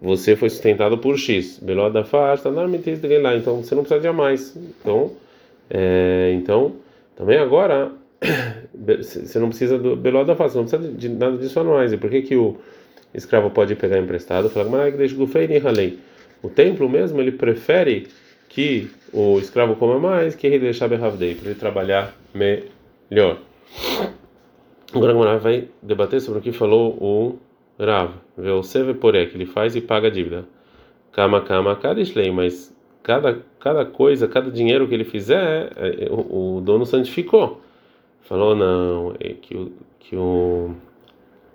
você 0.01 0.35
foi 0.35 0.49
sustentado 0.49 0.97
por 0.97 1.17
X. 1.17 1.59
Beló 1.59 1.89
da 1.89 2.03
fasta, 2.03 2.51
não 2.51 2.63
lá. 3.21 3.35
Então 3.35 3.63
você 3.63 3.75
não 3.75 3.83
precisa 3.83 4.01
de 4.01 4.11
mais. 4.11 4.55
Então, 4.55 5.11
é, 5.69 6.33
então 6.35 6.75
também 7.15 7.37
agora 7.37 7.91
você 8.73 9.39
não 9.39 9.49
precisa 9.49 9.77
do 9.77 9.95
belo 9.95 10.23
da 10.23 10.35
face, 10.35 10.55
não 10.55 10.65
precisa 10.65 10.91
de 10.91 11.09
nada 11.09 11.37
disso 11.37 11.59
a 11.59 11.63
nós. 11.63 11.91
E 11.91 11.97
por 11.97 12.09
que 12.09 12.21
que 12.21 12.35
o 12.35 12.57
escravo 13.13 13.49
pode 13.49 13.75
pegar 13.75 13.97
emprestado? 13.97 14.49
Fala, 14.49 14.69
mas 14.69 14.95
deixa 14.95 15.15
do 15.15 15.27
feio 15.27 15.49
lei. 15.71 15.99
O 16.41 16.49
templo 16.49 16.89
mesmo 16.89 17.21
ele 17.21 17.31
prefere 17.31 18.07
que 18.49 18.89
o 19.11 19.39
escravo 19.39 19.75
coma 19.75 19.99
mais 19.99 20.35
que 20.35 20.47
ele 20.47 20.59
deixar 20.59 20.87
berravdei 20.87 21.35
para 21.35 21.51
ele 21.51 21.59
trabalhar 21.59 22.15
melhor. 22.33 23.39
Agora 24.93 25.33
a 25.33 25.37
vai 25.37 25.69
debater 25.81 26.21
sobre 26.21 26.39
o 26.39 26.41
que 26.41 26.51
falou 26.51 26.91
o 26.99 27.39
Rav. 27.79 28.11
Vê 28.37 28.51
o 28.51 28.61
seve 28.61 28.93
poré 28.93 29.25
que 29.25 29.35
ele 29.35 29.45
faz 29.45 29.75
e 29.75 29.81
paga 29.81 30.07
a 30.07 30.11
dívida. 30.11 30.45
Kama 31.11 31.41
kama 31.41 31.75
cada 31.75 31.99
islei, 31.99 32.31
mas 32.31 32.75
cada 33.01 33.39
cada 33.59 33.85
coisa, 33.85 34.27
cada 34.27 34.51
dinheiro 34.51 34.87
que 34.87 34.93
ele 34.93 35.05
fizer, 35.05 35.71
é, 35.75 36.05
é, 36.05 36.09
o, 36.11 36.57
o 36.57 36.61
dono 36.61 36.85
santificou. 36.85 37.61
Falou 38.23 38.55
não, 38.55 39.15
é 39.19 39.33
que 39.33 39.55
o 39.55 39.71
que 39.99 40.15
o 40.15 40.75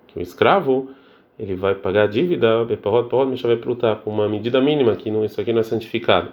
que 0.07 0.19
o 0.19 0.23
escravo 0.23 0.91
ele 1.39 1.55
vai 1.55 1.75
pagar 1.75 2.05
a 2.05 2.07
dívida, 2.07 2.65
me 2.65 3.37
chamar 3.37 3.97
com 4.03 4.11
uma 4.11 4.29
medida 4.29 4.61
mínima 4.61 4.97
que 4.97 5.11
não 5.11 5.25
isso 5.25 5.41
aqui 5.41 5.53
não 5.53 5.61
é 5.61 5.63
santificado. 5.63 6.33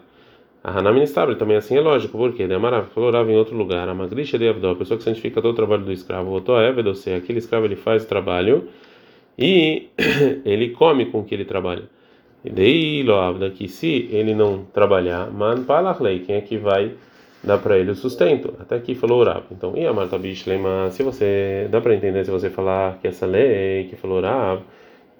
A 0.63 0.79
Hanami 0.79 1.01
Nistabri 1.01 1.35
também 1.35 1.55
assim 1.55 1.77
é 1.77 1.81
lógico, 1.81 2.17
porque 2.17 2.47
Demarav 2.47 2.87
falou 2.87 3.11
Rav 3.11 3.29
em 3.29 3.37
outro 3.37 3.55
lugar, 3.55 3.87
a 3.87 3.93
Magrisha 3.93 4.39
de 4.39 4.47
Avdó, 4.47 4.71
a 4.71 4.75
pessoa 4.75 4.97
que 4.97 5.03
santifica 5.03 5.39
todo 5.39 5.51
o 5.51 5.55
trabalho 5.55 5.83
do 5.83 5.91
escravo, 5.91 6.31
votou 6.31 6.55
a 6.55 6.63
Eved, 6.63 6.87
ou 6.87 6.95
seja, 6.95 7.17
aquele 7.17 7.37
escravo 7.37 7.65
ele 7.65 7.75
faz 7.75 8.03
o 8.03 8.07
trabalho 8.07 8.67
e 9.37 9.89
ele 10.43 10.71
come 10.71 11.05
com 11.05 11.19
o 11.19 11.23
que 11.23 11.35
ele 11.35 11.45
trabalha. 11.45 11.83
E 12.43 12.49
daí, 12.49 13.03
Loavda, 13.03 13.51
que 13.51 13.67
se 13.67 14.09
ele 14.11 14.33
não 14.33 14.65
trabalhar, 14.65 15.31
man 15.31 15.63
palachlei, 15.63 16.19
quem 16.19 16.35
é 16.35 16.41
que 16.41 16.57
vai 16.57 16.93
dar 17.45 17.59
para 17.59 17.77
ele 17.77 17.91
o 17.91 17.95
sustento? 17.95 18.53
Até 18.59 18.75
aqui 18.75 18.95
falou 18.95 19.23
Rav. 19.23 19.45
Então, 19.51 19.77
e 19.77 19.85
a 19.85 19.93
Marta 19.93 20.17
Bishlema, 20.17 20.89
se 20.91 21.03
você, 21.03 21.67
dá 21.69 21.79
para 21.79 21.95
entender 21.95 22.25
se 22.25 22.31
você 22.31 22.49
falar 22.49 22.97
que 22.99 23.07
essa 23.07 23.25
lei 23.25 23.85
que 23.85 23.95
falou 23.95 24.21
Rav, 24.21 24.61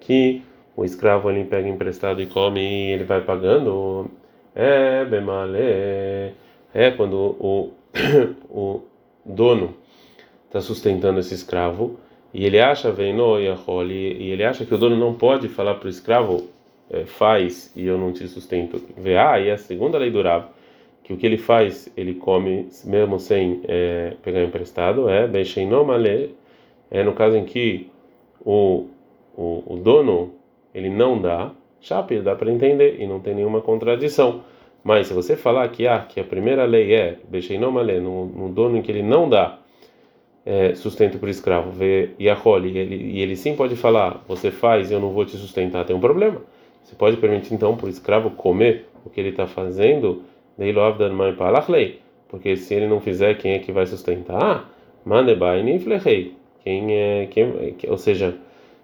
que 0.00 0.42
o 0.76 0.84
escravo 0.84 1.30
ele 1.30 1.44
pega 1.44 1.68
emprestado 1.68 2.20
e 2.20 2.26
come 2.26 2.60
e 2.60 2.92
ele 2.92 3.04
vai 3.04 3.22
pagando 3.22 4.10
é 4.54 5.04
bemale. 5.04 6.34
É 6.74 6.90
quando 6.96 7.14
o, 7.14 7.72
o 8.50 8.82
dono 9.24 9.74
está 10.46 10.60
sustentando 10.60 11.20
esse 11.20 11.34
escravo 11.34 11.98
e 12.32 12.44
ele 12.44 12.60
acha 12.60 12.90
veino 12.90 13.38
e 13.40 13.46
e 13.46 14.30
ele 14.30 14.44
acha 14.44 14.64
que 14.64 14.74
o 14.74 14.78
dono 14.78 14.96
não 14.96 15.14
pode 15.14 15.48
falar 15.48 15.74
para 15.76 15.86
o 15.86 15.90
escravo 15.90 16.48
é, 16.90 17.04
faz 17.04 17.72
e 17.74 17.86
eu 17.86 17.98
não 17.98 18.12
te 18.12 18.26
sustento. 18.28 18.80
Vê 18.96 19.16
ah, 19.16 19.40
e 19.40 19.50
a 19.50 19.58
segunda 19.58 19.98
lei 19.98 20.10
durava 20.10 20.55
que 21.06 21.12
o 21.12 21.16
que 21.16 21.24
ele 21.24 21.38
faz 21.38 21.88
ele 21.96 22.14
come 22.14 22.68
mesmo 22.84 23.20
sem 23.20 23.60
é, 23.68 24.14
pegar 24.24 24.42
emprestado 24.42 25.08
é 25.08 25.28
male 25.84 26.34
é 26.90 27.04
no 27.04 27.12
caso 27.12 27.36
em 27.36 27.44
que 27.44 27.88
o, 28.44 28.88
o, 29.36 29.62
o 29.74 29.76
dono 29.76 30.32
ele 30.74 30.90
não 30.90 31.20
dá 31.22 31.52
Chape, 31.80 32.18
dá 32.18 32.34
para 32.34 32.50
entender 32.50 32.96
e 32.98 33.06
não 33.06 33.20
tem 33.20 33.36
nenhuma 33.36 33.60
contradição. 33.60 34.42
Mas 34.82 35.06
se 35.06 35.14
você 35.14 35.36
falar 35.36 35.68
que, 35.68 35.86
ah, 35.86 36.00
que 36.00 36.18
a 36.18 36.24
primeira 36.24 36.64
lei 36.64 36.92
é 36.92 37.18
Becheinomale, 37.28 38.00
no, 38.00 38.26
no 38.26 38.48
dono 38.48 38.76
em 38.76 38.82
que 38.82 38.90
ele 38.90 39.04
não 39.04 39.28
dá 39.28 39.60
é, 40.44 40.74
sustento 40.74 41.18
para 41.18 41.28
o 41.28 41.30
escravo, 41.30 41.72
e 41.84 42.16
ele, 42.18 42.96
e 42.96 43.20
ele 43.20 43.36
sim 43.36 43.54
pode 43.54 43.76
falar, 43.76 44.24
você 44.26 44.50
faz 44.50 44.90
e 44.90 44.94
eu 44.94 44.98
não 44.98 45.10
vou 45.10 45.24
te 45.24 45.36
sustentar, 45.36 45.84
tem 45.84 45.94
um 45.94 46.00
problema. 46.00 46.42
Você 46.82 46.96
pode 46.96 47.16
permitir 47.18 47.54
então 47.54 47.76
para 47.76 47.86
o 47.86 47.88
escravo 47.88 48.30
comer 48.30 48.88
o 49.04 49.10
que 49.10 49.20
ele 49.20 49.28
está 49.28 49.46
fazendo, 49.46 50.24
porque 52.28 52.56
se 52.56 52.74
ele 52.74 52.86
não 52.86 53.00
fizer, 53.00 53.34
quem 53.34 53.52
é 53.52 53.58
que 53.58 53.72
vai 53.72 53.86
sustentar? 53.86 54.72
Quem 56.64 56.94
é, 56.94 57.26
quem, 57.26 57.52
ou 57.88 57.98
seja, 57.98 58.34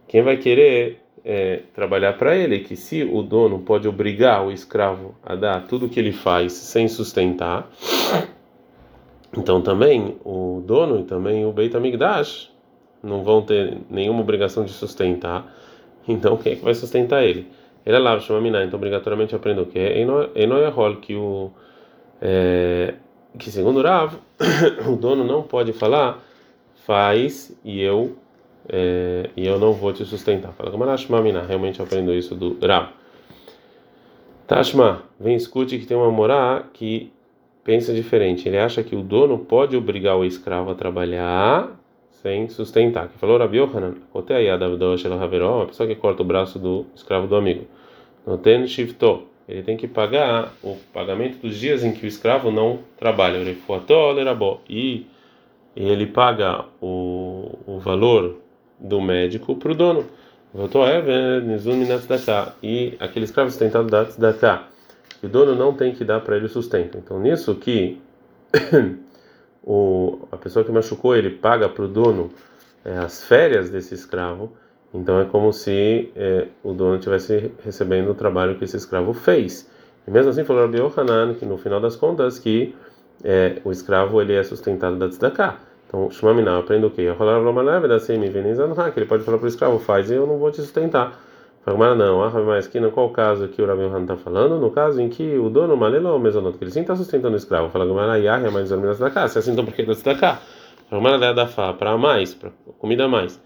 quem 0.07 0.23
vai 0.23 0.37
querer 0.37 1.01
é, 1.25 1.61
trabalhar 1.75 2.15
para 2.15 2.37
ele, 2.37 2.61
que 2.61 2.77
se 2.77 3.03
o 3.03 3.23
dono 3.23 3.61
pode 3.61 3.89
obrigar 3.89 4.47
o 4.47 4.53
escravo 4.53 5.15
a 5.23 5.35
dar 5.35 5.67
tudo 5.67 5.87
o 5.87 5.89
que 5.89 5.99
ele 5.99 6.13
faz 6.13 6.53
sem 6.53 6.89
sustentar, 6.89 7.71
então 9.37 9.63
também 9.63 10.17
o 10.25 10.63
dono 10.65 11.01
e 11.01 11.05
também 11.05 11.45
o 11.45 11.53
Beit 11.53 11.77
HaMikdash 11.77 12.51
não 13.03 13.25
vão 13.25 13.43
ter 13.43 13.79
nenhuma 13.91 14.21
obrigação 14.21 14.65
de 14.65 14.73
sustentar. 14.73 15.53
Então 16.09 16.37
quem 16.37 16.55
é 16.55 16.57
que 16.57 16.65
vai 16.65 16.75
sustentar 16.75 17.23
ele? 17.23 17.47
Ele 17.85 17.97
é 17.97 17.99
lá, 17.99 18.19
chama 18.21 18.41
Miná, 18.41 18.65
então 18.65 18.79
obrigatoriamente 18.79 19.35
aprenda 19.35 19.63
o 19.63 19.69
é 19.75 20.01
Enoyahol, 20.43 20.97
que 20.97 21.17
o 21.17 21.51
é, 22.21 22.95
que 23.39 23.51
segundo 23.51 23.81
o 23.81 23.83
Rav, 23.83 24.15
o 24.87 24.97
dono 24.97 25.25
não 25.25 25.43
pode 25.43 25.73
falar 25.73 26.23
faz 26.87 27.57
e 27.65 27.81
eu 27.81 28.17
é, 28.69 29.31
e 29.37 29.47
eu 29.47 29.59
não 29.59 29.73
vou 29.73 29.93
te 29.93 30.05
sustentar. 30.05 30.53
Fala, 30.53 30.71
Gamarashma 30.71 31.21
Miná, 31.21 31.43
realmente 31.43 31.83
aprendo 31.83 32.15
isso 32.15 32.35
do 32.35 32.57
Rav. 32.65 32.91
Tashma, 34.47 35.03
vem 35.19 35.35
escute 35.35 35.79
que 35.79 35.87
tem 35.87 35.97
uma 35.97 36.11
morá 36.11 36.65
que 36.73 37.13
pensa 37.65 37.93
diferente. 37.93 38.49
Ele 38.49 38.59
acha 38.59 38.83
que 38.83 38.95
o 38.95 39.03
dono 39.03 39.39
pode 39.39 39.77
obrigar 39.77 40.17
o 40.17 40.25
escravo 40.25 40.71
a 40.71 40.75
trabalhar 40.75 41.71
sem 42.23 42.49
sustentar. 42.49 43.09
Que 43.09 43.19
falou 43.19 43.39
Rabi 43.39 43.59
Yohanan, 43.59 43.95
uma 44.15 45.67
pessoa 45.67 45.87
que 45.87 45.97
corta 45.97 46.23
o 46.23 46.25
braço 46.25 46.59
do 46.59 46.87
escravo 46.95 47.27
do 47.27 47.37
amigo. 47.37 47.67
Noten 48.27 48.67
shifto. 48.67 49.25
Ele 49.49 49.63
tem 49.63 49.77
que 49.77 49.89
pagar 49.89 50.55
o 50.63 50.77
pagamento 50.95 51.39
dos 51.39 51.59
dias 51.59 51.83
em 51.83 51.93
que 51.93 52.07
o 52.07 52.09
escravo 52.09 52.51
não 52.51 52.79
trabalha. 52.97 53.39
E 54.69 55.07
ele 55.77 56.07
paga 56.07 56.65
o, 56.81 57.59
o 57.67 57.79
valor 57.81 58.37
do 58.79 59.01
médico 59.01 59.57
para 59.57 59.73
o 59.73 59.75
dono. 59.75 60.07
E 62.63 62.95
aquele 63.01 63.25
escravo 63.25 63.51
sustentado 63.51 63.89
dá 63.89 64.05
tzedakah. 64.05 64.69
O 65.23 65.29
dono 65.29 65.55
não 65.55 65.75
tem 65.75 65.93
que 65.93 66.05
dar 66.05 66.21
para 66.21 66.37
ele 66.37 66.49
sustento. 66.49 66.99
Então, 66.99 67.19
nisso 67.21 67.55
que 67.57 67.99
o, 69.65 70.27
a 70.31 70.37
pessoa 70.37 70.65
que 70.65 70.73
machucou 70.73 71.15
ele 71.15 71.31
paga 71.31 71.69
para 71.69 71.85
o 71.85 71.89
dono 71.89 72.31
é, 72.85 72.99
as 72.99 73.25
férias 73.25 73.71
desse 73.71 73.95
escravo, 73.95 74.53
então 74.93 75.21
é 75.21 75.25
como 75.25 75.53
se 75.53 76.11
é, 76.17 76.49
o 76.63 76.73
dono 76.73 76.97
estivesse 76.97 77.53
recebendo 77.65 78.11
o 78.11 78.15
trabalho 78.15 78.57
que 78.57 78.65
esse 78.65 78.77
escravo 78.77 79.13
fez. 79.13 79.71
E 80.07 80.11
mesmo 80.11 80.31
assim 80.31 80.45
falou 80.45 80.63
Rabi 80.63 80.79
Yohanan 80.79 81.35
que 81.35 81.47
no 81.47 81.57
final 81.57 81.81
das 81.81 81.97
contas 81.97 82.39
que 82.39 82.75
é, 83.23 83.61
o 83.65 83.71
escravo 83.71 84.21
ele 84.21 84.35
é 84.35 84.43
sustentado 84.43 84.97
da 84.97 85.09
tzedakah. 85.09 85.59
Então, 85.87 86.11
Shumamina, 86.11 86.59
aprenda 86.59 86.87
o 86.87 86.91
quê? 86.91 87.03
Que 88.93 88.99
ele 88.99 89.07
pode 89.07 89.25
falar 89.25 89.39
para 89.39 89.45
o 89.45 89.49
escravo, 89.49 89.79
faz 89.79 90.11
e 90.11 90.15
eu 90.15 90.27
não 90.27 90.39
vou 90.39 90.51
te 90.51 90.57
sustentar. 90.57 91.21
Fala, 91.65 91.95
não, 91.95 92.23
ah, 92.25 92.31
mas 92.45 92.67
que, 92.67 92.81
qual 92.91 93.07
o 93.07 93.11
caso 93.11 93.47
que 93.47 93.63
o 93.63 93.67
Rabi 93.67 93.83
Han 93.83 94.03
está 94.03 94.17
falando? 94.17 94.59
No 94.59 94.71
caso 94.71 95.01
em 95.01 95.09
que 95.09 95.39
o 95.39 95.49
dono 95.49 95.77
malelo 95.77 96.09
ou 96.09 96.19
mesonoto, 96.19 96.59
que 96.59 96.65
ele 96.65 96.73
sim 96.73 96.81
está 96.81 96.97
sustentando 96.97 97.35
o 97.35 97.37
escravo. 97.37 97.71
Fala, 97.71 97.87
Gamara, 97.87 98.19
Yahya, 98.19 98.51
mas 98.51 98.73
os 98.73 98.99
da 98.99 99.11
casa. 99.11 99.39
Assim, 99.39 99.53
então 99.53 99.65
por 99.65 99.73
que 99.73 99.85
da 99.85 100.15
cá? 100.17 100.43
Fala, 100.91 101.03
Gamara, 101.03 101.33
da 101.33 101.47
fá, 101.47 101.73
para 101.73 101.97
mais, 101.97 102.35
para 102.35 102.51
comida 102.79 103.07
mais. 103.07 103.41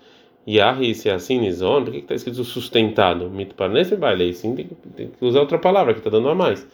Yahya, 0.49 0.95
se 0.95 1.09
é 1.11 1.13
assim, 1.13 1.41
Nizon, 1.41 1.85
por 1.85 1.93
que 1.93 1.99
está 1.99 2.15
escrito 2.15 2.43
sustentado? 2.43 3.29
Mito 3.29 3.55
para 3.55 3.71
nesse 3.71 3.97
baile, 3.97 4.33
sim, 4.33 4.55
tem, 4.55 4.67
que 5.09 5.25
usar 5.25 5.41
outra 5.41 5.59
palavra 5.59 5.93
que 5.93 6.01
está 6.01 6.09
dando 6.09 6.29
a 6.31 6.35
mais. 6.35 6.67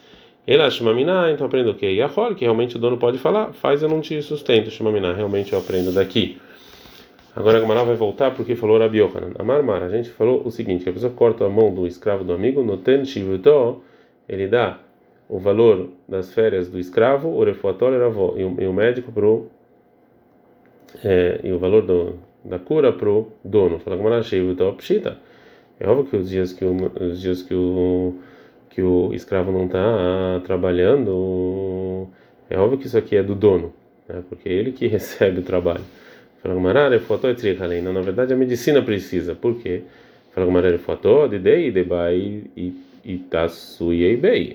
Ele 0.46 0.62
acha 0.62 0.76
Shmaminá, 0.76 1.30
então 1.32 1.46
aprendo 1.46 1.70
o 1.70 1.74
quê? 1.74 1.86
Yahol, 1.86 2.34
que 2.34 2.44
realmente 2.44 2.76
o 2.76 2.78
dono 2.78 2.98
pode 2.98 3.18
falar, 3.18 3.52
faz 3.52 3.82
eu 3.82 3.88
não 3.88 4.00
te 4.00 4.20
sustento, 4.22 4.70
Shmaminá, 4.70 5.12
realmente 5.12 5.52
eu 5.52 5.58
aprendo 5.58 5.90
daqui. 5.90 6.38
Agora 7.34 7.58
a 7.58 7.60
Gamara 7.60 7.84
vai 7.84 7.96
voltar 7.96 8.34
porque 8.34 8.54
falou 8.54 8.78
Rabi 8.78 8.98
Yohanan. 8.98 9.32
Amar 9.38 9.62
Mar, 9.62 9.82
a 9.82 9.88
gente 9.88 10.10
falou 10.10 10.42
o 10.44 10.50
seguinte, 10.50 10.84
que 10.84 10.90
a 10.90 10.92
pessoa 10.92 11.12
corta 11.12 11.46
a 11.46 11.48
mão 11.48 11.72
do 11.72 11.86
escravo 11.86 12.24
do 12.24 12.32
amigo, 12.32 12.62
no 12.62 12.76
ten 12.76 13.04
shivutó, 13.04 13.80
ele 14.28 14.46
dá 14.46 14.78
o 15.28 15.38
valor 15.38 15.88
das 16.06 16.34
férias 16.34 16.68
do 16.68 16.78
escravo, 16.78 17.30
o 17.30 17.42
refuatório 17.42 17.96
era 17.96 18.06
avó, 18.06 18.34
e 18.36 18.44
o 18.44 18.72
médico 18.72 19.10
pro 19.10 19.46
é, 21.02 21.40
e 21.42 21.50
o 21.52 21.58
valor 21.58 21.82
do, 21.82 22.18
da 22.44 22.58
cura 22.58 22.92
pro 22.92 23.28
dono. 23.42 23.78
Fala 23.78 23.96
Gamara, 23.96 24.22
shivutó 24.22 24.72
pshita. 24.72 25.16
É 25.80 25.88
óbvio 25.88 26.04
que 26.04 26.16
os 26.16 26.28
dias 26.28 26.52
que 26.52 26.64
o, 26.66 26.76
os 27.00 27.20
dias 27.20 27.42
que 27.42 27.54
o 27.54 28.14
que 28.68 28.82
o 28.82 29.12
escravo 29.12 29.52
não 29.52 29.66
está 29.66 30.40
trabalhando, 30.44 32.08
é 32.48 32.58
óbvio 32.58 32.78
que 32.78 32.86
isso 32.86 32.96
aqui 32.96 33.16
é 33.16 33.22
do 33.22 33.34
dono, 33.34 33.72
né? 34.08 34.22
porque 34.28 34.48
é 34.48 34.52
ele 34.52 34.72
que 34.72 34.86
recebe 34.88 35.40
o 35.40 35.42
trabalho. 35.42 35.84
Fala 36.42 36.54
foto 36.98 37.26
Na 37.92 38.00
verdade, 38.00 38.32
a 38.32 38.36
medicina 38.36 38.82
precisa. 38.82 39.34
Por 39.34 39.58
quê? 39.58 39.82
Fala 40.34 40.46
e. 42.52 42.92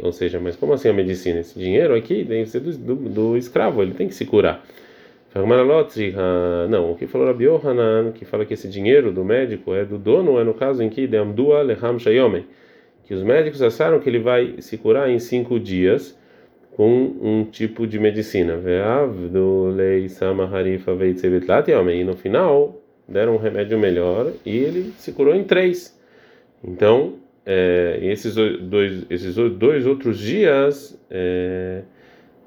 Ou 0.04 0.12
seja, 0.12 0.40
mas 0.40 0.56
como 0.56 0.74
assim 0.74 0.90
a 0.90 0.94
medicina? 0.94 1.40
Esse 1.40 1.58
dinheiro 1.58 1.96
aqui 1.96 2.24
deve 2.24 2.46
ser 2.46 2.60
do, 2.60 2.72
do, 2.74 2.96
do 2.96 3.38
escravo, 3.38 3.82
ele 3.82 3.94
tem 3.94 4.08
que 4.08 4.16
se 4.16 4.26
curar. 4.26 4.64
Não, 6.70 6.92
o 6.92 6.96
que 6.96 7.06
falou 7.06 7.28
Rabi 7.28 7.46
Yohanan, 7.46 8.12
que 8.12 8.26
fala 8.26 8.46
que 8.46 8.54
esse 8.54 8.68
dinheiro 8.68 9.12
do 9.12 9.24
médico 9.24 9.74
é 9.74 9.86
do 9.86 9.98
dono, 9.98 10.40
é 10.40 10.44
no 10.44 10.54
caso 10.54 10.82
em 10.82 10.90
que 10.90 11.06
que 13.06 13.14
os 13.14 13.24
médicos 13.24 13.62
acharam 13.62 14.00
que 14.00 14.10
ele 14.10 14.20
vai 14.20 14.56
se 14.60 14.78
curar 14.78 15.10
em 15.10 15.20
cinco 15.20 15.60
dias 15.60 16.18
com 16.78 17.16
um 17.20 17.44
tipo 17.44 17.88
de 17.88 17.98
medicina. 17.98 18.56
E 22.00 22.04
no 22.04 22.16
final 22.16 22.80
deram 23.10 23.34
um 23.34 23.38
remédio 23.38 23.80
melhor 23.80 24.32
e 24.46 24.56
ele 24.58 24.94
se 24.96 25.12
curou 25.12 25.34
em 25.34 25.44
três. 25.44 26.00
Então, 26.64 27.16
é, 27.44 27.98
esses 28.04 28.36
dois, 28.36 29.08
esses 29.10 29.34
dois 29.36 29.88
outros 29.88 30.20
dias, 30.20 31.02
é, 31.10 31.82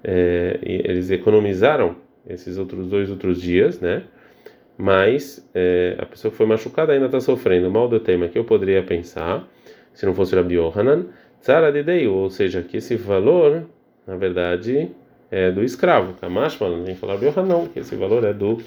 é, 0.05 0.59
eles 0.63 1.11
economizaram 1.11 1.97
esses 2.29 2.57
outros 2.57 2.87
dois 2.87 3.11
outros 3.11 3.43
dias, 3.43 3.81
né? 3.81 4.05
Mas 4.79 5.45
é, 5.53 5.97
a 5.99 6.07
pessoa 6.07 6.31
que 6.31 6.37
foi 6.37 6.47
machucada 6.47 6.93
ainda 6.93 7.07
está 7.07 7.19
sofrendo. 7.19 7.69
Mal 7.69 7.89
do 7.89 7.99
tema 7.99 8.29
que 8.29 8.39
eu 8.39 8.45
poderia 8.45 8.83
pensar, 8.83 9.45
se 9.93 10.07
não 10.07 10.15
fosse 10.15 10.37
Rabi 10.37 10.55
Yohanan, 10.55 11.07
ou 12.09 12.31
seja, 12.31 12.63
que 12.63 12.77
esse 12.77 12.95
valor, 12.95 13.65
na 14.07 14.16
verdade, 14.16 14.90
é 15.30 15.50
do 15.50 15.62
escravo. 15.62 16.14
Kamashman, 16.14 16.71
não 16.71 16.85
vem 16.85 16.97
falar 16.97 17.14
Yohanan, 17.23 17.66
que 17.69 17.80
esse 17.80 17.95
valor 17.97 18.25
é 18.25 18.33
do 18.33 18.59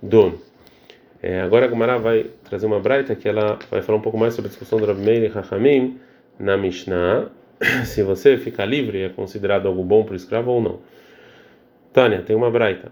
dono. 0.00 0.38
É, 1.22 1.40
agora 1.40 1.66
a 1.66 1.68
Gumara 1.68 1.98
vai 1.98 2.26
trazer 2.44 2.66
uma 2.66 2.80
braita 2.80 3.14
que 3.14 3.28
ela 3.28 3.58
vai 3.70 3.80
falar 3.80 3.98
um 3.98 4.02
pouco 4.02 4.18
mais 4.18 4.34
sobre 4.34 4.48
a 4.48 4.50
discussão 4.50 4.78
do 4.78 4.86
Rabi 4.86 5.02
Meir 5.02 5.22
e 5.22 5.28
Hachamim 5.28 5.98
na 6.38 6.56
Mishnah. 6.56 7.30
Se 7.84 8.02
você 8.02 8.36
ficar 8.36 8.64
livre, 8.64 9.02
é 9.02 9.08
considerado 9.08 9.66
algo 9.66 9.84
bom 9.84 10.04
para 10.04 10.14
o 10.14 10.16
escravo 10.16 10.50
ou 10.50 10.60
não. 10.60 10.80
Tânia, 11.92 12.22
tem 12.22 12.34
uma 12.34 12.50
braita. 12.50 12.90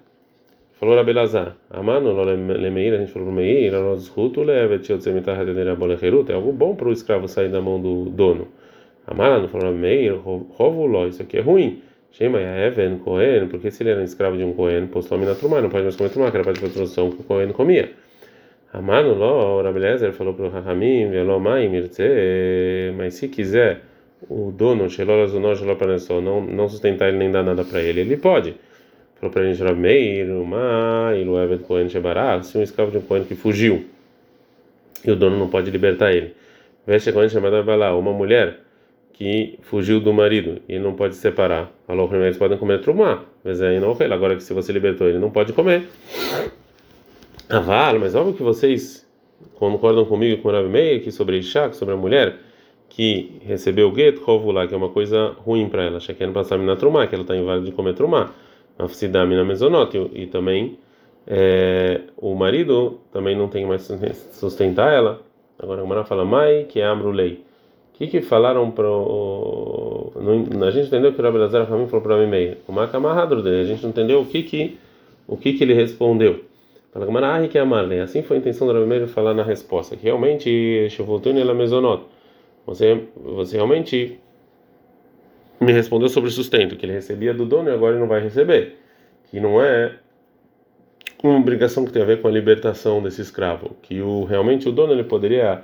Falou 0.79 0.97
Rabi 0.97 1.13
Lazar, 1.13 1.57
Amano, 1.69 2.11
Lemeir, 2.23 2.95
a 2.95 2.99
gente 2.99 3.13
falou 3.13 3.31
Meir, 3.31 3.75
Rozhutu, 3.75 4.43
Levet, 4.43 4.91
Yotzemitar, 4.91 5.39
Hadener, 5.39 5.69
Abolecherut, 5.69 6.31
é 6.31 6.35
algo 6.35 6.53
bom 6.53 6.75
para 6.75 6.89
o 6.89 6.93
escravo 6.93 7.29
sair 7.29 7.51
da 7.51 7.61
mão 7.61 7.79
do 7.79 8.09
dono. 8.09 8.49
Amano, 9.11 9.49
falou 9.49 9.75
Meir, 9.75 10.15
Rovuló, 10.15 11.09
isso 11.09 11.21
aqui 11.21 11.39
é 11.39 11.41
ruim. 11.41 11.83
Shema 12.13 12.41
Even 12.41 12.99
Cohen, 12.99 13.49
porque 13.49 13.69
se 13.71 13.83
ele 13.83 13.91
era 13.91 14.05
escravo 14.05 14.37
de 14.37 14.45
um 14.45 14.53
Cohen, 14.53 14.87
postou 14.87 15.17
a 15.17 15.21
mina 15.21 15.35
trumar, 15.35 15.61
não 15.61 15.69
pode 15.69 15.83
mais 15.83 15.97
comer 15.97 16.11
trumar, 16.11 16.31
que 16.31 16.37
era 16.37 16.45
parte 16.45 16.61
da 16.61 16.69
produção 16.69 17.11
que 17.11 17.21
o 17.21 17.25
Cohen 17.25 17.53
comia. 17.53 17.91
Amano, 18.73 19.15
o 19.15 19.63
Rabelezer 19.63 20.13
falou 20.13 20.33
para 20.33 20.47
o 20.47 20.49
Rahamim, 20.49 21.11
Velomai, 21.11 21.67
Mirtze, 21.69 22.93
mas 22.97 23.15
se 23.15 23.27
quiser 23.27 23.81
o 24.29 24.53
dono, 24.53 24.87
não, 26.23 26.41
não 26.41 26.69
sustentar 26.69 27.09
ele 27.09 27.19
nem 27.19 27.33
dar 27.33 27.43
nada 27.43 27.65
para 27.65 27.83
ele, 27.83 28.03
ele 28.03 28.17
pode. 28.17 28.55
Falou 29.17 29.33
para 29.33 29.43
a 29.43 29.47
gente, 29.47 29.61
Rameiro, 29.61 30.47
Mairo, 30.47 31.37
Evet 31.37 31.63
Cohen 31.65 31.89
Shebará, 31.89 32.41
se 32.43 32.57
um 32.57 32.63
escravo 32.63 32.93
de 32.93 32.99
um 32.99 33.03
Cohen 33.03 33.25
que 33.25 33.35
fugiu 33.35 33.87
e 35.05 35.11
o 35.11 35.17
dono 35.17 35.37
não 35.37 35.49
pode 35.49 35.69
libertar 35.69 36.13
ele. 36.13 36.33
Veste 36.87 37.13
Cohen 37.13 37.29
Shebará, 37.29 37.97
uma 37.97 38.13
mulher 38.13 38.70
que 39.21 39.59
fugiu 39.61 40.01
do 40.01 40.15
marido 40.15 40.63
e 40.67 40.77
ele 40.77 40.83
não 40.83 40.95
pode 40.95 41.15
separar. 41.15 41.71
Falou 41.87 42.09
primeiro, 42.09 42.29
eles 42.29 42.39
podem 42.39 42.57
comer 42.57 42.81
trumá, 42.81 43.23
mas 43.45 43.61
aí 43.61 43.79
não 43.79 43.95
agora 44.15 44.35
que 44.35 44.43
se 44.43 44.55
você 44.55 44.73
libertou 44.73 45.07
ele 45.07 45.19
não 45.19 45.31
pode 45.31 45.53
comer. 45.53 45.87
Aval, 47.47 47.99
mas 47.99 48.15
óbvio 48.15 48.33
que 48.33 48.43
vocês 48.43 49.07
concordam 49.57 50.07
comigo 50.07 50.41
com 50.41 50.49
o 50.49 50.53
Rabi 50.53 50.71
Meir 50.71 51.03
que 51.03 51.13
sobre 51.13 51.37
Ishak, 51.37 51.77
sobre 51.77 51.93
a 51.93 51.99
mulher 51.99 52.39
que 52.89 53.39
recebeu 53.45 53.91
o 53.91 53.95
get, 53.95 54.19
lá, 54.53 54.67
que 54.67 54.73
é 54.73 54.77
uma 54.77 54.89
coisa 54.89 55.37
ruim 55.45 55.69
para 55.69 55.85
ela, 55.85 56.01
não 56.27 56.33
passar 56.33 56.57
na 56.57 56.75
trumá, 56.75 57.07
que 57.07 57.15
ela 57.15 57.23
está 57.23 57.37
inválida 57.37 57.67
de 57.67 57.73
comer 57.73 57.93
trumá, 57.93 58.31
afsidami 58.79 59.37
na 59.37 59.45
mesonot, 59.45 59.95
e 60.15 60.29
também 60.29 60.79
é, 61.27 62.01
o 62.17 62.35
marido 62.35 62.99
também 63.13 63.37
não 63.37 63.49
tem 63.49 63.67
mais 63.67 63.83
sustentar 64.33 64.95
ela. 64.95 65.21
Agora 65.59 65.83
a 65.83 65.85
Mara 65.85 66.05
fala, 66.05 66.25
mai 66.25 66.65
que 66.65 66.81
é 66.81 66.87
amrulei. 66.87 67.50
O 68.01 68.03
que 68.03 68.07
que 68.07 68.23
falaram 68.23 68.71
para 68.71 68.89
a 68.89 70.71
gente 70.71 70.87
entendeu 70.87 71.13
que 71.13 71.21
o 71.21 71.23
Rabi 71.23 71.37
Lazar 71.37 71.67
falou 71.67 71.87
para 71.87 72.27
meio, 72.27 72.57
o 72.67 72.73
macamarradro 72.73 73.43
dele, 73.43 73.61
a 73.61 73.65
gente 73.65 73.83
não 73.83 73.91
entendeu 73.91 74.23
o 74.23 74.25
que 74.25 74.43
que 74.43 74.79
o 75.29 75.37
que 75.37 75.53
que 75.53 75.63
ele 75.63 75.75
respondeu. 75.75 76.43
Fala 76.95 77.05
Gamara, 77.05 77.47
que 77.47 77.59
é. 77.59 78.01
Assim 78.01 78.23
foi 78.23 78.39
a 78.39 78.41
intenção 78.41 78.67
do 78.67 78.73
Rabi 78.73 79.07
falar 79.07 79.35
na 79.35 79.43
resposta, 79.43 79.97
que 79.97 80.05
realmente 80.05 80.89
Shavotuni 80.89 81.43
ela 81.43 81.53
mesonot. 81.53 82.05
Você 82.65 83.05
você 83.15 83.57
realmente 83.57 84.19
me 85.61 85.71
respondeu 85.71 86.09
sobre 86.09 86.31
o 86.31 86.33
sustento 86.33 86.77
que 86.77 86.87
ele 86.87 86.95
recebia 86.95 87.35
do 87.35 87.45
dono 87.45 87.69
e 87.69 87.75
agora 87.75 87.93
ele 87.93 88.01
não 88.01 88.09
vai 88.09 88.23
receber, 88.23 88.79
que 89.31 89.39
não 89.39 89.61
é 89.61 89.93
uma 91.23 91.37
obrigação 91.37 91.85
que 91.85 91.93
tem 91.93 92.01
a 92.01 92.07
ver 92.07 92.23
com 92.23 92.29
a 92.29 92.31
libertação 92.31 93.03
desse 93.03 93.21
escravo, 93.21 93.77
que 93.83 94.01
o 94.01 94.25
realmente 94.25 94.67
o 94.67 94.73
dono 94.73 94.95
ele 94.95 95.05
poderia 95.05 95.61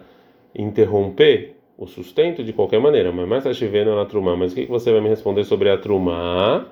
interromper 0.54 1.55
o 1.78 1.86
sustento 1.86 2.42
de 2.42 2.52
qualquer 2.52 2.80
maneira, 2.80 3.12
mas 3.12 3.28
mais 3.28 3.46
está 3.46 3.66
vendo 3.66 3.94
na 3.94 4.04
truma. 4.04 4.36
Mas 4.36 4.52
o 4.52 4.54
que 4.54 4.66
você 4.66 4.90
vai 4.90 5.00
me 5.00 5.08
responder 5.08 5.44
sobre 5.44 5.70
a 5.70 5.76
truma? 5.76 6.66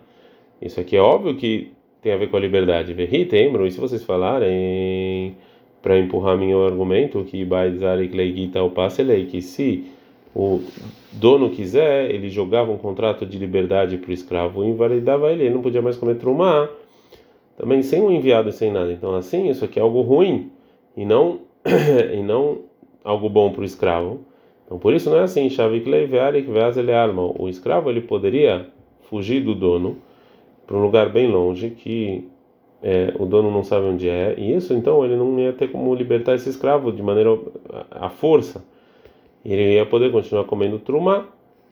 Isso 0.61 0.81
aqui 0.81 0.97
é 0.97 1.01
óbvio 1.01 1.37
que 1.37 1.73
tem 2.01 2.13
a 2.13 2.17
ver 2.17 2.29
com 2.29 2.37
a 2.37 2.41
liberdade. 2.41 2.95
Verri, 2.95 3.27
tembro, 3.27 3.67
e 3.67 3.71
se 3.71 3.79
vocês 3.79 4.03
falarem 4.03 5.37
para 5.83 5.99
empurrar 5.99 6.39
meu 6.39 6.67
argumento 6.67 7.23
que 7.25 7.47
Leigita 8.13 8.63
o 8.63 8.71
Passelei, 8.71 9.27
que 9.27 9.43
se 9.43 9.85
o 10.35 10.63
dono 11.13 11.51
quiser, 11.51 12.11
ele 12.11 12.29
jogava 12.29 12.73
um 12.73 12.79
contrato 12.79 13.25
de 13.25 13.39
liberdade 13.39 13.99
para 13.99 14.11
o 14.11 14.13
escravo 14.13 14.65
e 14.65 14.69
invalidava 14.69 15.31
ele, 15.31 15.45
ele 15.45 15.55
não 15.55 15.63
podia 15.63 15.83
mais 15.83 15.97
comer 15.97 16.17
trumá, 16.17 16.69
também 17.57 17.83
sem 17.83 18.03
um 18.03 18.11
enviado 18.11 18.49
e 18.49 18.53
sem 18.53 18.73
nada. 18.73 18.91
Então, 18.91 19.15
assim, 19.15 19.49
isso 19.49 19.65
aqui 19.65 19.79
é 19.79 19.83
algo 19.83 20.01
ruim 20.01 20.51
e 20.97 21.05
não 21.05 21.41
e 22.13 22.23
não 22.23 22.63
algo 23.05 23.29
bom 23.29 23.53
para 23.53 23.61
o 23.63 23.65
escravo. 23.65 24.21
Então, 24.65 24.79
por 24.79 24.95
isso 24.95 25.11
não 25.11 25.19
é 25.19 25.23
assim. 25.23 25.49
O 27.39 27.49
escravo 27.49 27.91
ele 27.91 28.01
poderia 28.01 28.67
fugir 29.03 29.41
do 29.43 29.55
dono 29.55 29.99
para 30.67 30.77
um 30.77 30.83
lugar 30.83 31.11
bem 31.11 31.29
longe 31.29 31.71
que 31.71 32.27
é, 32.83 33.15
o 33.19 33.25
dono 33.25 33.51
não 33.51 33.63
sabe 33.63 33.87
onde 33.87 34.09
é, 34.09 34.35
e 34.37 34.55
isso 34.55 34.75
então 34.75 35.03
ele 35.05 35.17
não 35.17 35.39
ia 35.39 35.55
ter 35.55 35.69
como 35.69 35.95
libertar 35.95 36.35
esse 36.35 36.51
escravo 36.51 36.93
de 36.93 37.03
maneira 37.03 37.31
à 37.91 38.09
força. 38.11 38.65
Ele 39.45 39.75
ia 39.75 39.87
poder 39.87 40.11
continuar 40.11 40.45
comendo 40.45 40.79
truma. 40.79 41.29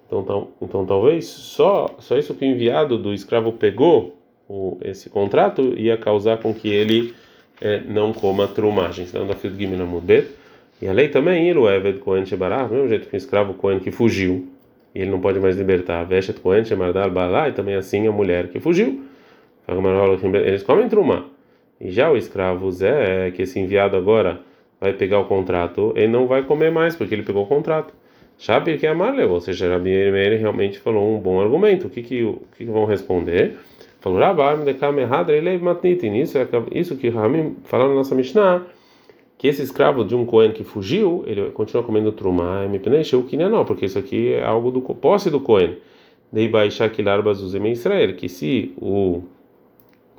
Então, 0.07 0.21
então, 0.21 0.49
então 0.61 0.87
talvez 0.87 1.27
só 1.27 1.87
só 1.99 2.17
isso 2.17 2.35
que 2.35 2.45
o 2.45 2.49
enviado 2.49 2.99
do 2.99 3.15
escravo 3.15 3.53
pegou 3.53 4.15
o, 4.49 4.77
esse 4.83 5.09
contrato 5.09 5.63
ia 5.79 5.97
causar 5.97 6.39
com 6.39 6.53
que 6.53 6.69
ele 6.69 7.15
é, 7.61 7.81
não 7.81 8.13
coma 8.13 8.47
truma. 8.49 8.87
A 8.87 8.91
gente 8.91 9.07
está 9.07 9.23
da 9.23 9.35
Field 9.35 9.67
Mudbet. 9.67 10.42
E 10.83 10.89
a 10.89 10.93
lei 10.93 11.09
também, 11.09 11.57
o 11.57 11.71
Eved 11.71 12.01
Cohen 12.01 12.27
Shebarah, 12.27 12.65
do 12.65 12.75
mesmo 12.75 12.89
jeito 12.89 13.09
que 13.09 13.15
o 13.15 13.17
escravo 13.17 13.55
Cohen 13.55 13.79
que 13.79 13.93
fugiu, 13.93 14.49
e 14.93 15.01
ele 15.01 15.13
não 15.13 15.21
pode 15.21 15.39
mais 15.39 15.57
libertar. 15.57 16.05
Veshet 16.05 16.41
Cohen 16.41 16.65
Shemardal 16.65 17.09
Balá, 17.09 17.49
e 17.49 17.53
também 17.53 17.77
assim 17.77 18.09
a 18.09 18.11
mulher 18.11 18.49
que 18.49 18.59
fugiu. 18.59 19.01
Eles 20.45 20.65
comem 20.65 20.89
truma. 20.89 21.27
E 21.81 21.93
já 21.93 22.11
o 22.11 22.17
escravo 22.17 22.69
Zé, 22.73 23.31
que 23.31 23.43
esse 23.43 23.61
enviado 23.61 23.97
agora 23.97 24.41
vai 24.81 24.93
pegar 24.93 25.21
o 25.21 25.27
contrato, 25.27 25.93
ele 25.95 26.09
não 26.09 26.27
vai 26.27 26.43
comer 26.43 26.73
mais, 26.73 26.97
porque 26.97 27.15
ele 27.15 27.23
pegou 27.23 27.45
o 27.45 27.47
contrato. 27.47 27.95
Sabe 28.37 28.77
que 28.77 28.85
é 28.85 28.91
amarelo, 28.91 29.35
ou 29.35 29.41
seja, 29.41 29.71
Rabi 29.71 30.11
Meir 30.11 30.41
realmente 30.41 30.81
falou 30.81 31.15
um 31.15 31.21
bom 31.21 31.41
argumento. 31.41 31.87
O 31.87 31.91
que 31.91 32.03
que, 32.03 32.25
o 32.25 32.43
que, 32.59 32.65
que 32.65 32.71
vão 32.73 32.87
responder? 32.87 33.57
Falou, 34.01 34.19
Rabbi, 34.19 34.65
de 34.65 35.01
errado, 35.01 35.31
ele 35.31 35.49
é 35.49 35.59
matnitin. 35.59 36.15
Isso 36.15 36.37
é 36.37 36.49
isso 36.73 36.97
que 36.97 37.09
Rami 37.09 37.55
falou 37.67 37.89
na 37.89 37.95
nossa 37.95 38.17
Mishnah, 38.17 38.63
que 39.43 39.49
esse 39.49 39.61
escravo 39.61 40.05
de 40.05 40.15
um 40.15 40.25
Cohen 40.25 40.53
que 40.53 40.63
fugiu, 40.63 41.25
ele 41.27 41.51
continua 41.51 41.83
comendo 41.83 42.15
me 42.71 42.79
penecheu 42.79 43.25
que 43.25 43.37
não, 43.37 43.65
porque 43.65 43.87
isso 43.87 43.99
aqui 43.99 44.35
é 44.35 44.45
algo 44.45 44.71
do 44.71 44.81
posse 44.81 45.31
do 45.31 45.41
Cohen. 45.41 45.79
Dei 46.31 46.47
baixar 46.47 46.89
que 46.91 47.03
larbas 47.03 47.41
Israel, 47.73 48.15
que 48.15 48.29
se 48.29 48.73
o 48.81 49.25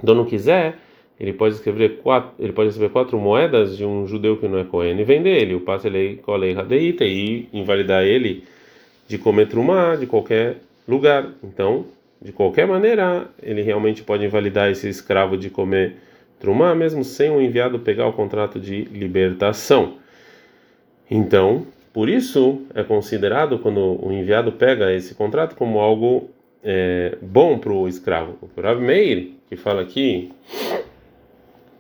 dono 0.04 0.26
quiser, 0.26 0.78
ele 1.18 1.32
pode 1.32 1.56
escrever 1.56 2.00
quatro, 2.00 2.32
ele 2.38 2.52
pode 2.52 2.68
receber 2.68 2.90
quatro 2.90 3.18
moedas 3.18 3.78
de 3.78 3.86
um 3.86 4.06
judeu 4.06 4.36
que 4.36 4.46
não 4.46 4.60
é 4.60 4.66
Cohen 4.66 5.00
e 5.00 5.06
vender 5.06 5.42
ele, 5.42 5.56
o 5.56 5.62
passe 5.62 5.88
ele 5.88 6.18
colei 6.18 6.52
radeita 6.52 7.06
e 7.06 7.48
invalidar 7.54 8.04
ele 8.04 8.44
de 9.08 9.18
comer 9.18 9.48
trumá 9.48 9.96
de 9.96 10.06
qualquer 10.06 10.58
lugar. 10.86 11.32
Então, 11.42 11.86
de 12.22 12.34
qualquer 12.34 12.68
maneira, 12.68 13.30
ele 13.42 13.62
realmente 13.62 14.04
pode 14.04 14.26
invalidar 14.26 14.70
esse 14.70 14.90
escravo 14.90 15.38
de 15.38 15.50
comer 15.50 15.96
trumá, 16.40 16.76
mesmo 16.76 17.04
sem 17.04 17.30
o 17.30 17.42
enviado 17.42 17.80
pegar 17.80 18.08
o 18.08 18.14
contrato 18.14 18.60
de 18.60 18.84
libertação. 18.86 19.98
Então, 21.10 21.68
por 21.92 22.10
isso 22.10 22.62
é 22.74 22.84
considerado 22.84 23.60
quando 23.60 24.04
o 24.04 24.12
enviado 24.12 24.52
pega 24.52 24.92
esse 24.94 25.14
contrato 25.16 25.56
como 25.56 25.80
algo 25.80 26.30
é, 26.64 27.18
bom 27.22 27.58
para 27.58 27.72
o 27.72 27.88
escravo. 27.88 28.38
O 28.42 28.62
Rav 28.62 28.82
Meir, 28.82 29.32
que 29.48 29.56
fala 29.56 29.82
aqui 29.82 30.32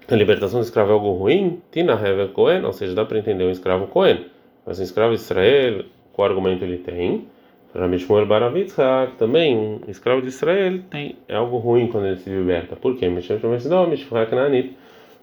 a 0.07 0.15
libertação 0.15 0.59
do 0.59 0.63
escravo 0.63 0.91
é 0.91 0.93
algo 0.93 1.13
ruim, 1.13 1.61
Tina 1.71 1.93
Hever 1.93 2.29
Cohen, 2.29 2.63
ou 2.65 2.73
seja, 2.73 2.93
dá 2.93 3.05
para 3.05 3.17
entender 3.17 3.45
um 3.45 3.49
escravo 3.49 3.87
Cohen, 3.87 4.25
mas 4.65 4.79
um 4.79 4.83
escravo 4.83 5.13
Israel, 5.13 5.85
qual 6.11 6.29
argumento 6.29 6.63
ele 6.63 6.77
tem? 6.77 7.27
Rabi 7.75 7.97
Shmuel 7.97 8.27
Baravitzhak, 8.27 9.15
também 9.17 9.57
um 9.57 9.81
escravo 9.87 10.21
de 10.21 10.27
Israel 10.27 10.79
tem 10.91 11.17
é 11.27 11.35
algo 11.35 11.57
ruim 11.57 11.87
quando 11.87 12.05
ele 12.05 12.17
se 12.17 12.29
liberta. 12.29 12.75
Por 12.75 12.95
quê? 12.95 13.11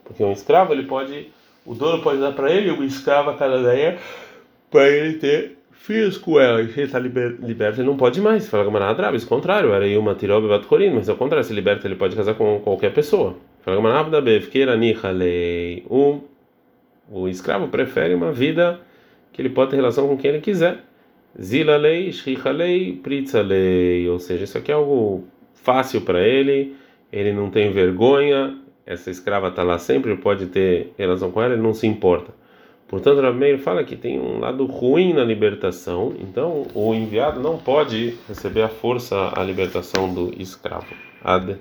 Porque 0.05 0.25
um 0.25 0.33
escravo 0.33 0.73
ele 0.73 0.83
pode, 0.83 1.29
o 1.65 1.75
dono 1.75 2.03
pode 2.03 2.19
dar 2.19 2.33
para 2.33 2.51
ele 2.51 2.71
uma 2.71 2.85
escrava 2.85 3.35
cada 3.35 3.59
dia 3.73 3.99
para 4.69 4.89
ele 4.89 5.19
ter 5.19 5.59
filhos 5.71 6.19
com 6.19 6.39
ela 6.39 6.61
e 6.61 6.65
ele 6.65 6.83
está 6.83 6.99
liberto, 6.99 7.81
ele 7.81 7.87
não 7.87 7.97
pode 7.97 8.21
mais. 8.21 8.49
Fala 8.49 8.65
Gamara 8.65 8.89
Adrabis, 8.89 9.25
contrário, 9.25 9.73
era 9.73 9.87
uma 9.99 10.15
tirobe 10.15 10.49
batcorim, 10.49 10.91
mas 10.91 11.09
ao 11.09 11.17
contrário, 11.17 11.45
se 11.45 11.55
liberta, 11.55 11.87
ele 11.87 11.97
pode 11.97 12.17
casar 12.17 12.35
com 12.35 12.61
qualquer 12.61 12.93
pessoa. 12.93 13.37
Fala 13.63 13.77
Gamara 13.77 14.01
Abdabev, 14.01 14.49
queira 14.49 14.77
nihalei. 14.77 15.85
O, 15.89 16.21
o 17.09 17.29
escravo 17.29 17.69
prefere 17.69 18.15
uma 18.15 18.33
vida 18.33 18.81
que 19.33 19.41
ele 19.41 19.49
pode 19.49 19.71
ter 19.71 19.77
relação 19.77 20.07
com 20.09 20.17
quem 20.17 20.31
ele 20.31 20.41
quiser. 20.41 20.79
Zila 21.41 21.77
lei, 21.77 22.13
shriha 22.13 22.51
lei, 22.51 22.93
pritza 23.03 23.43
lei. 23.43 24.09
Ou 24.09 24.19
seja, 24.19 24.45
isso 24.45 24.59
aqui 24.59 24.71
é 24.71 24.75
algo 24.75 25.25
fácil 25.55 26.01
para 26.01 26.27
ele, 26.27 26.75
ele 27.13 27.33
não 27.33 27.51
tem 27.51 27.71
vergonha, 27.71 28.57
essa 28.87 29.11
escrava 29.11 29.49
está 29.49 29.63
lá 29.63 29.79
sempre, 29.79 30.17
pode 30.17 30.47
ter 30.47 30.93
relação 30.97 31.31
com 31.31 31.43
ela, 31.43 31.55
ele 31.55 31.63
não 31.63 31.75
se 31.75 31.87
importa. 31.87 32.33
Portanto, 32.89 33.21
Rabi 33.21 33.57
fala 33.59 33.85
que 33.85 33.95
tem 33.95 34.19
um 34.19 34.41
lado 34.41 34.67
ruim 34.67 35.13
na 35.13 35.23
libertação, 35.23 36.13
então 36.19 36.67
o 36.75 36.93
enviado 36.93 37.41
não 37.41 37.57
pode 37.57 38.17
receber 38.27 38.63
a 38.63 38.69
força, 38.69 39.33
a 39.37 39.45
libertação 39.45 40.13
do 40.13 40.35
escravo. 40.41 40.93
Ad. 41.23 41.57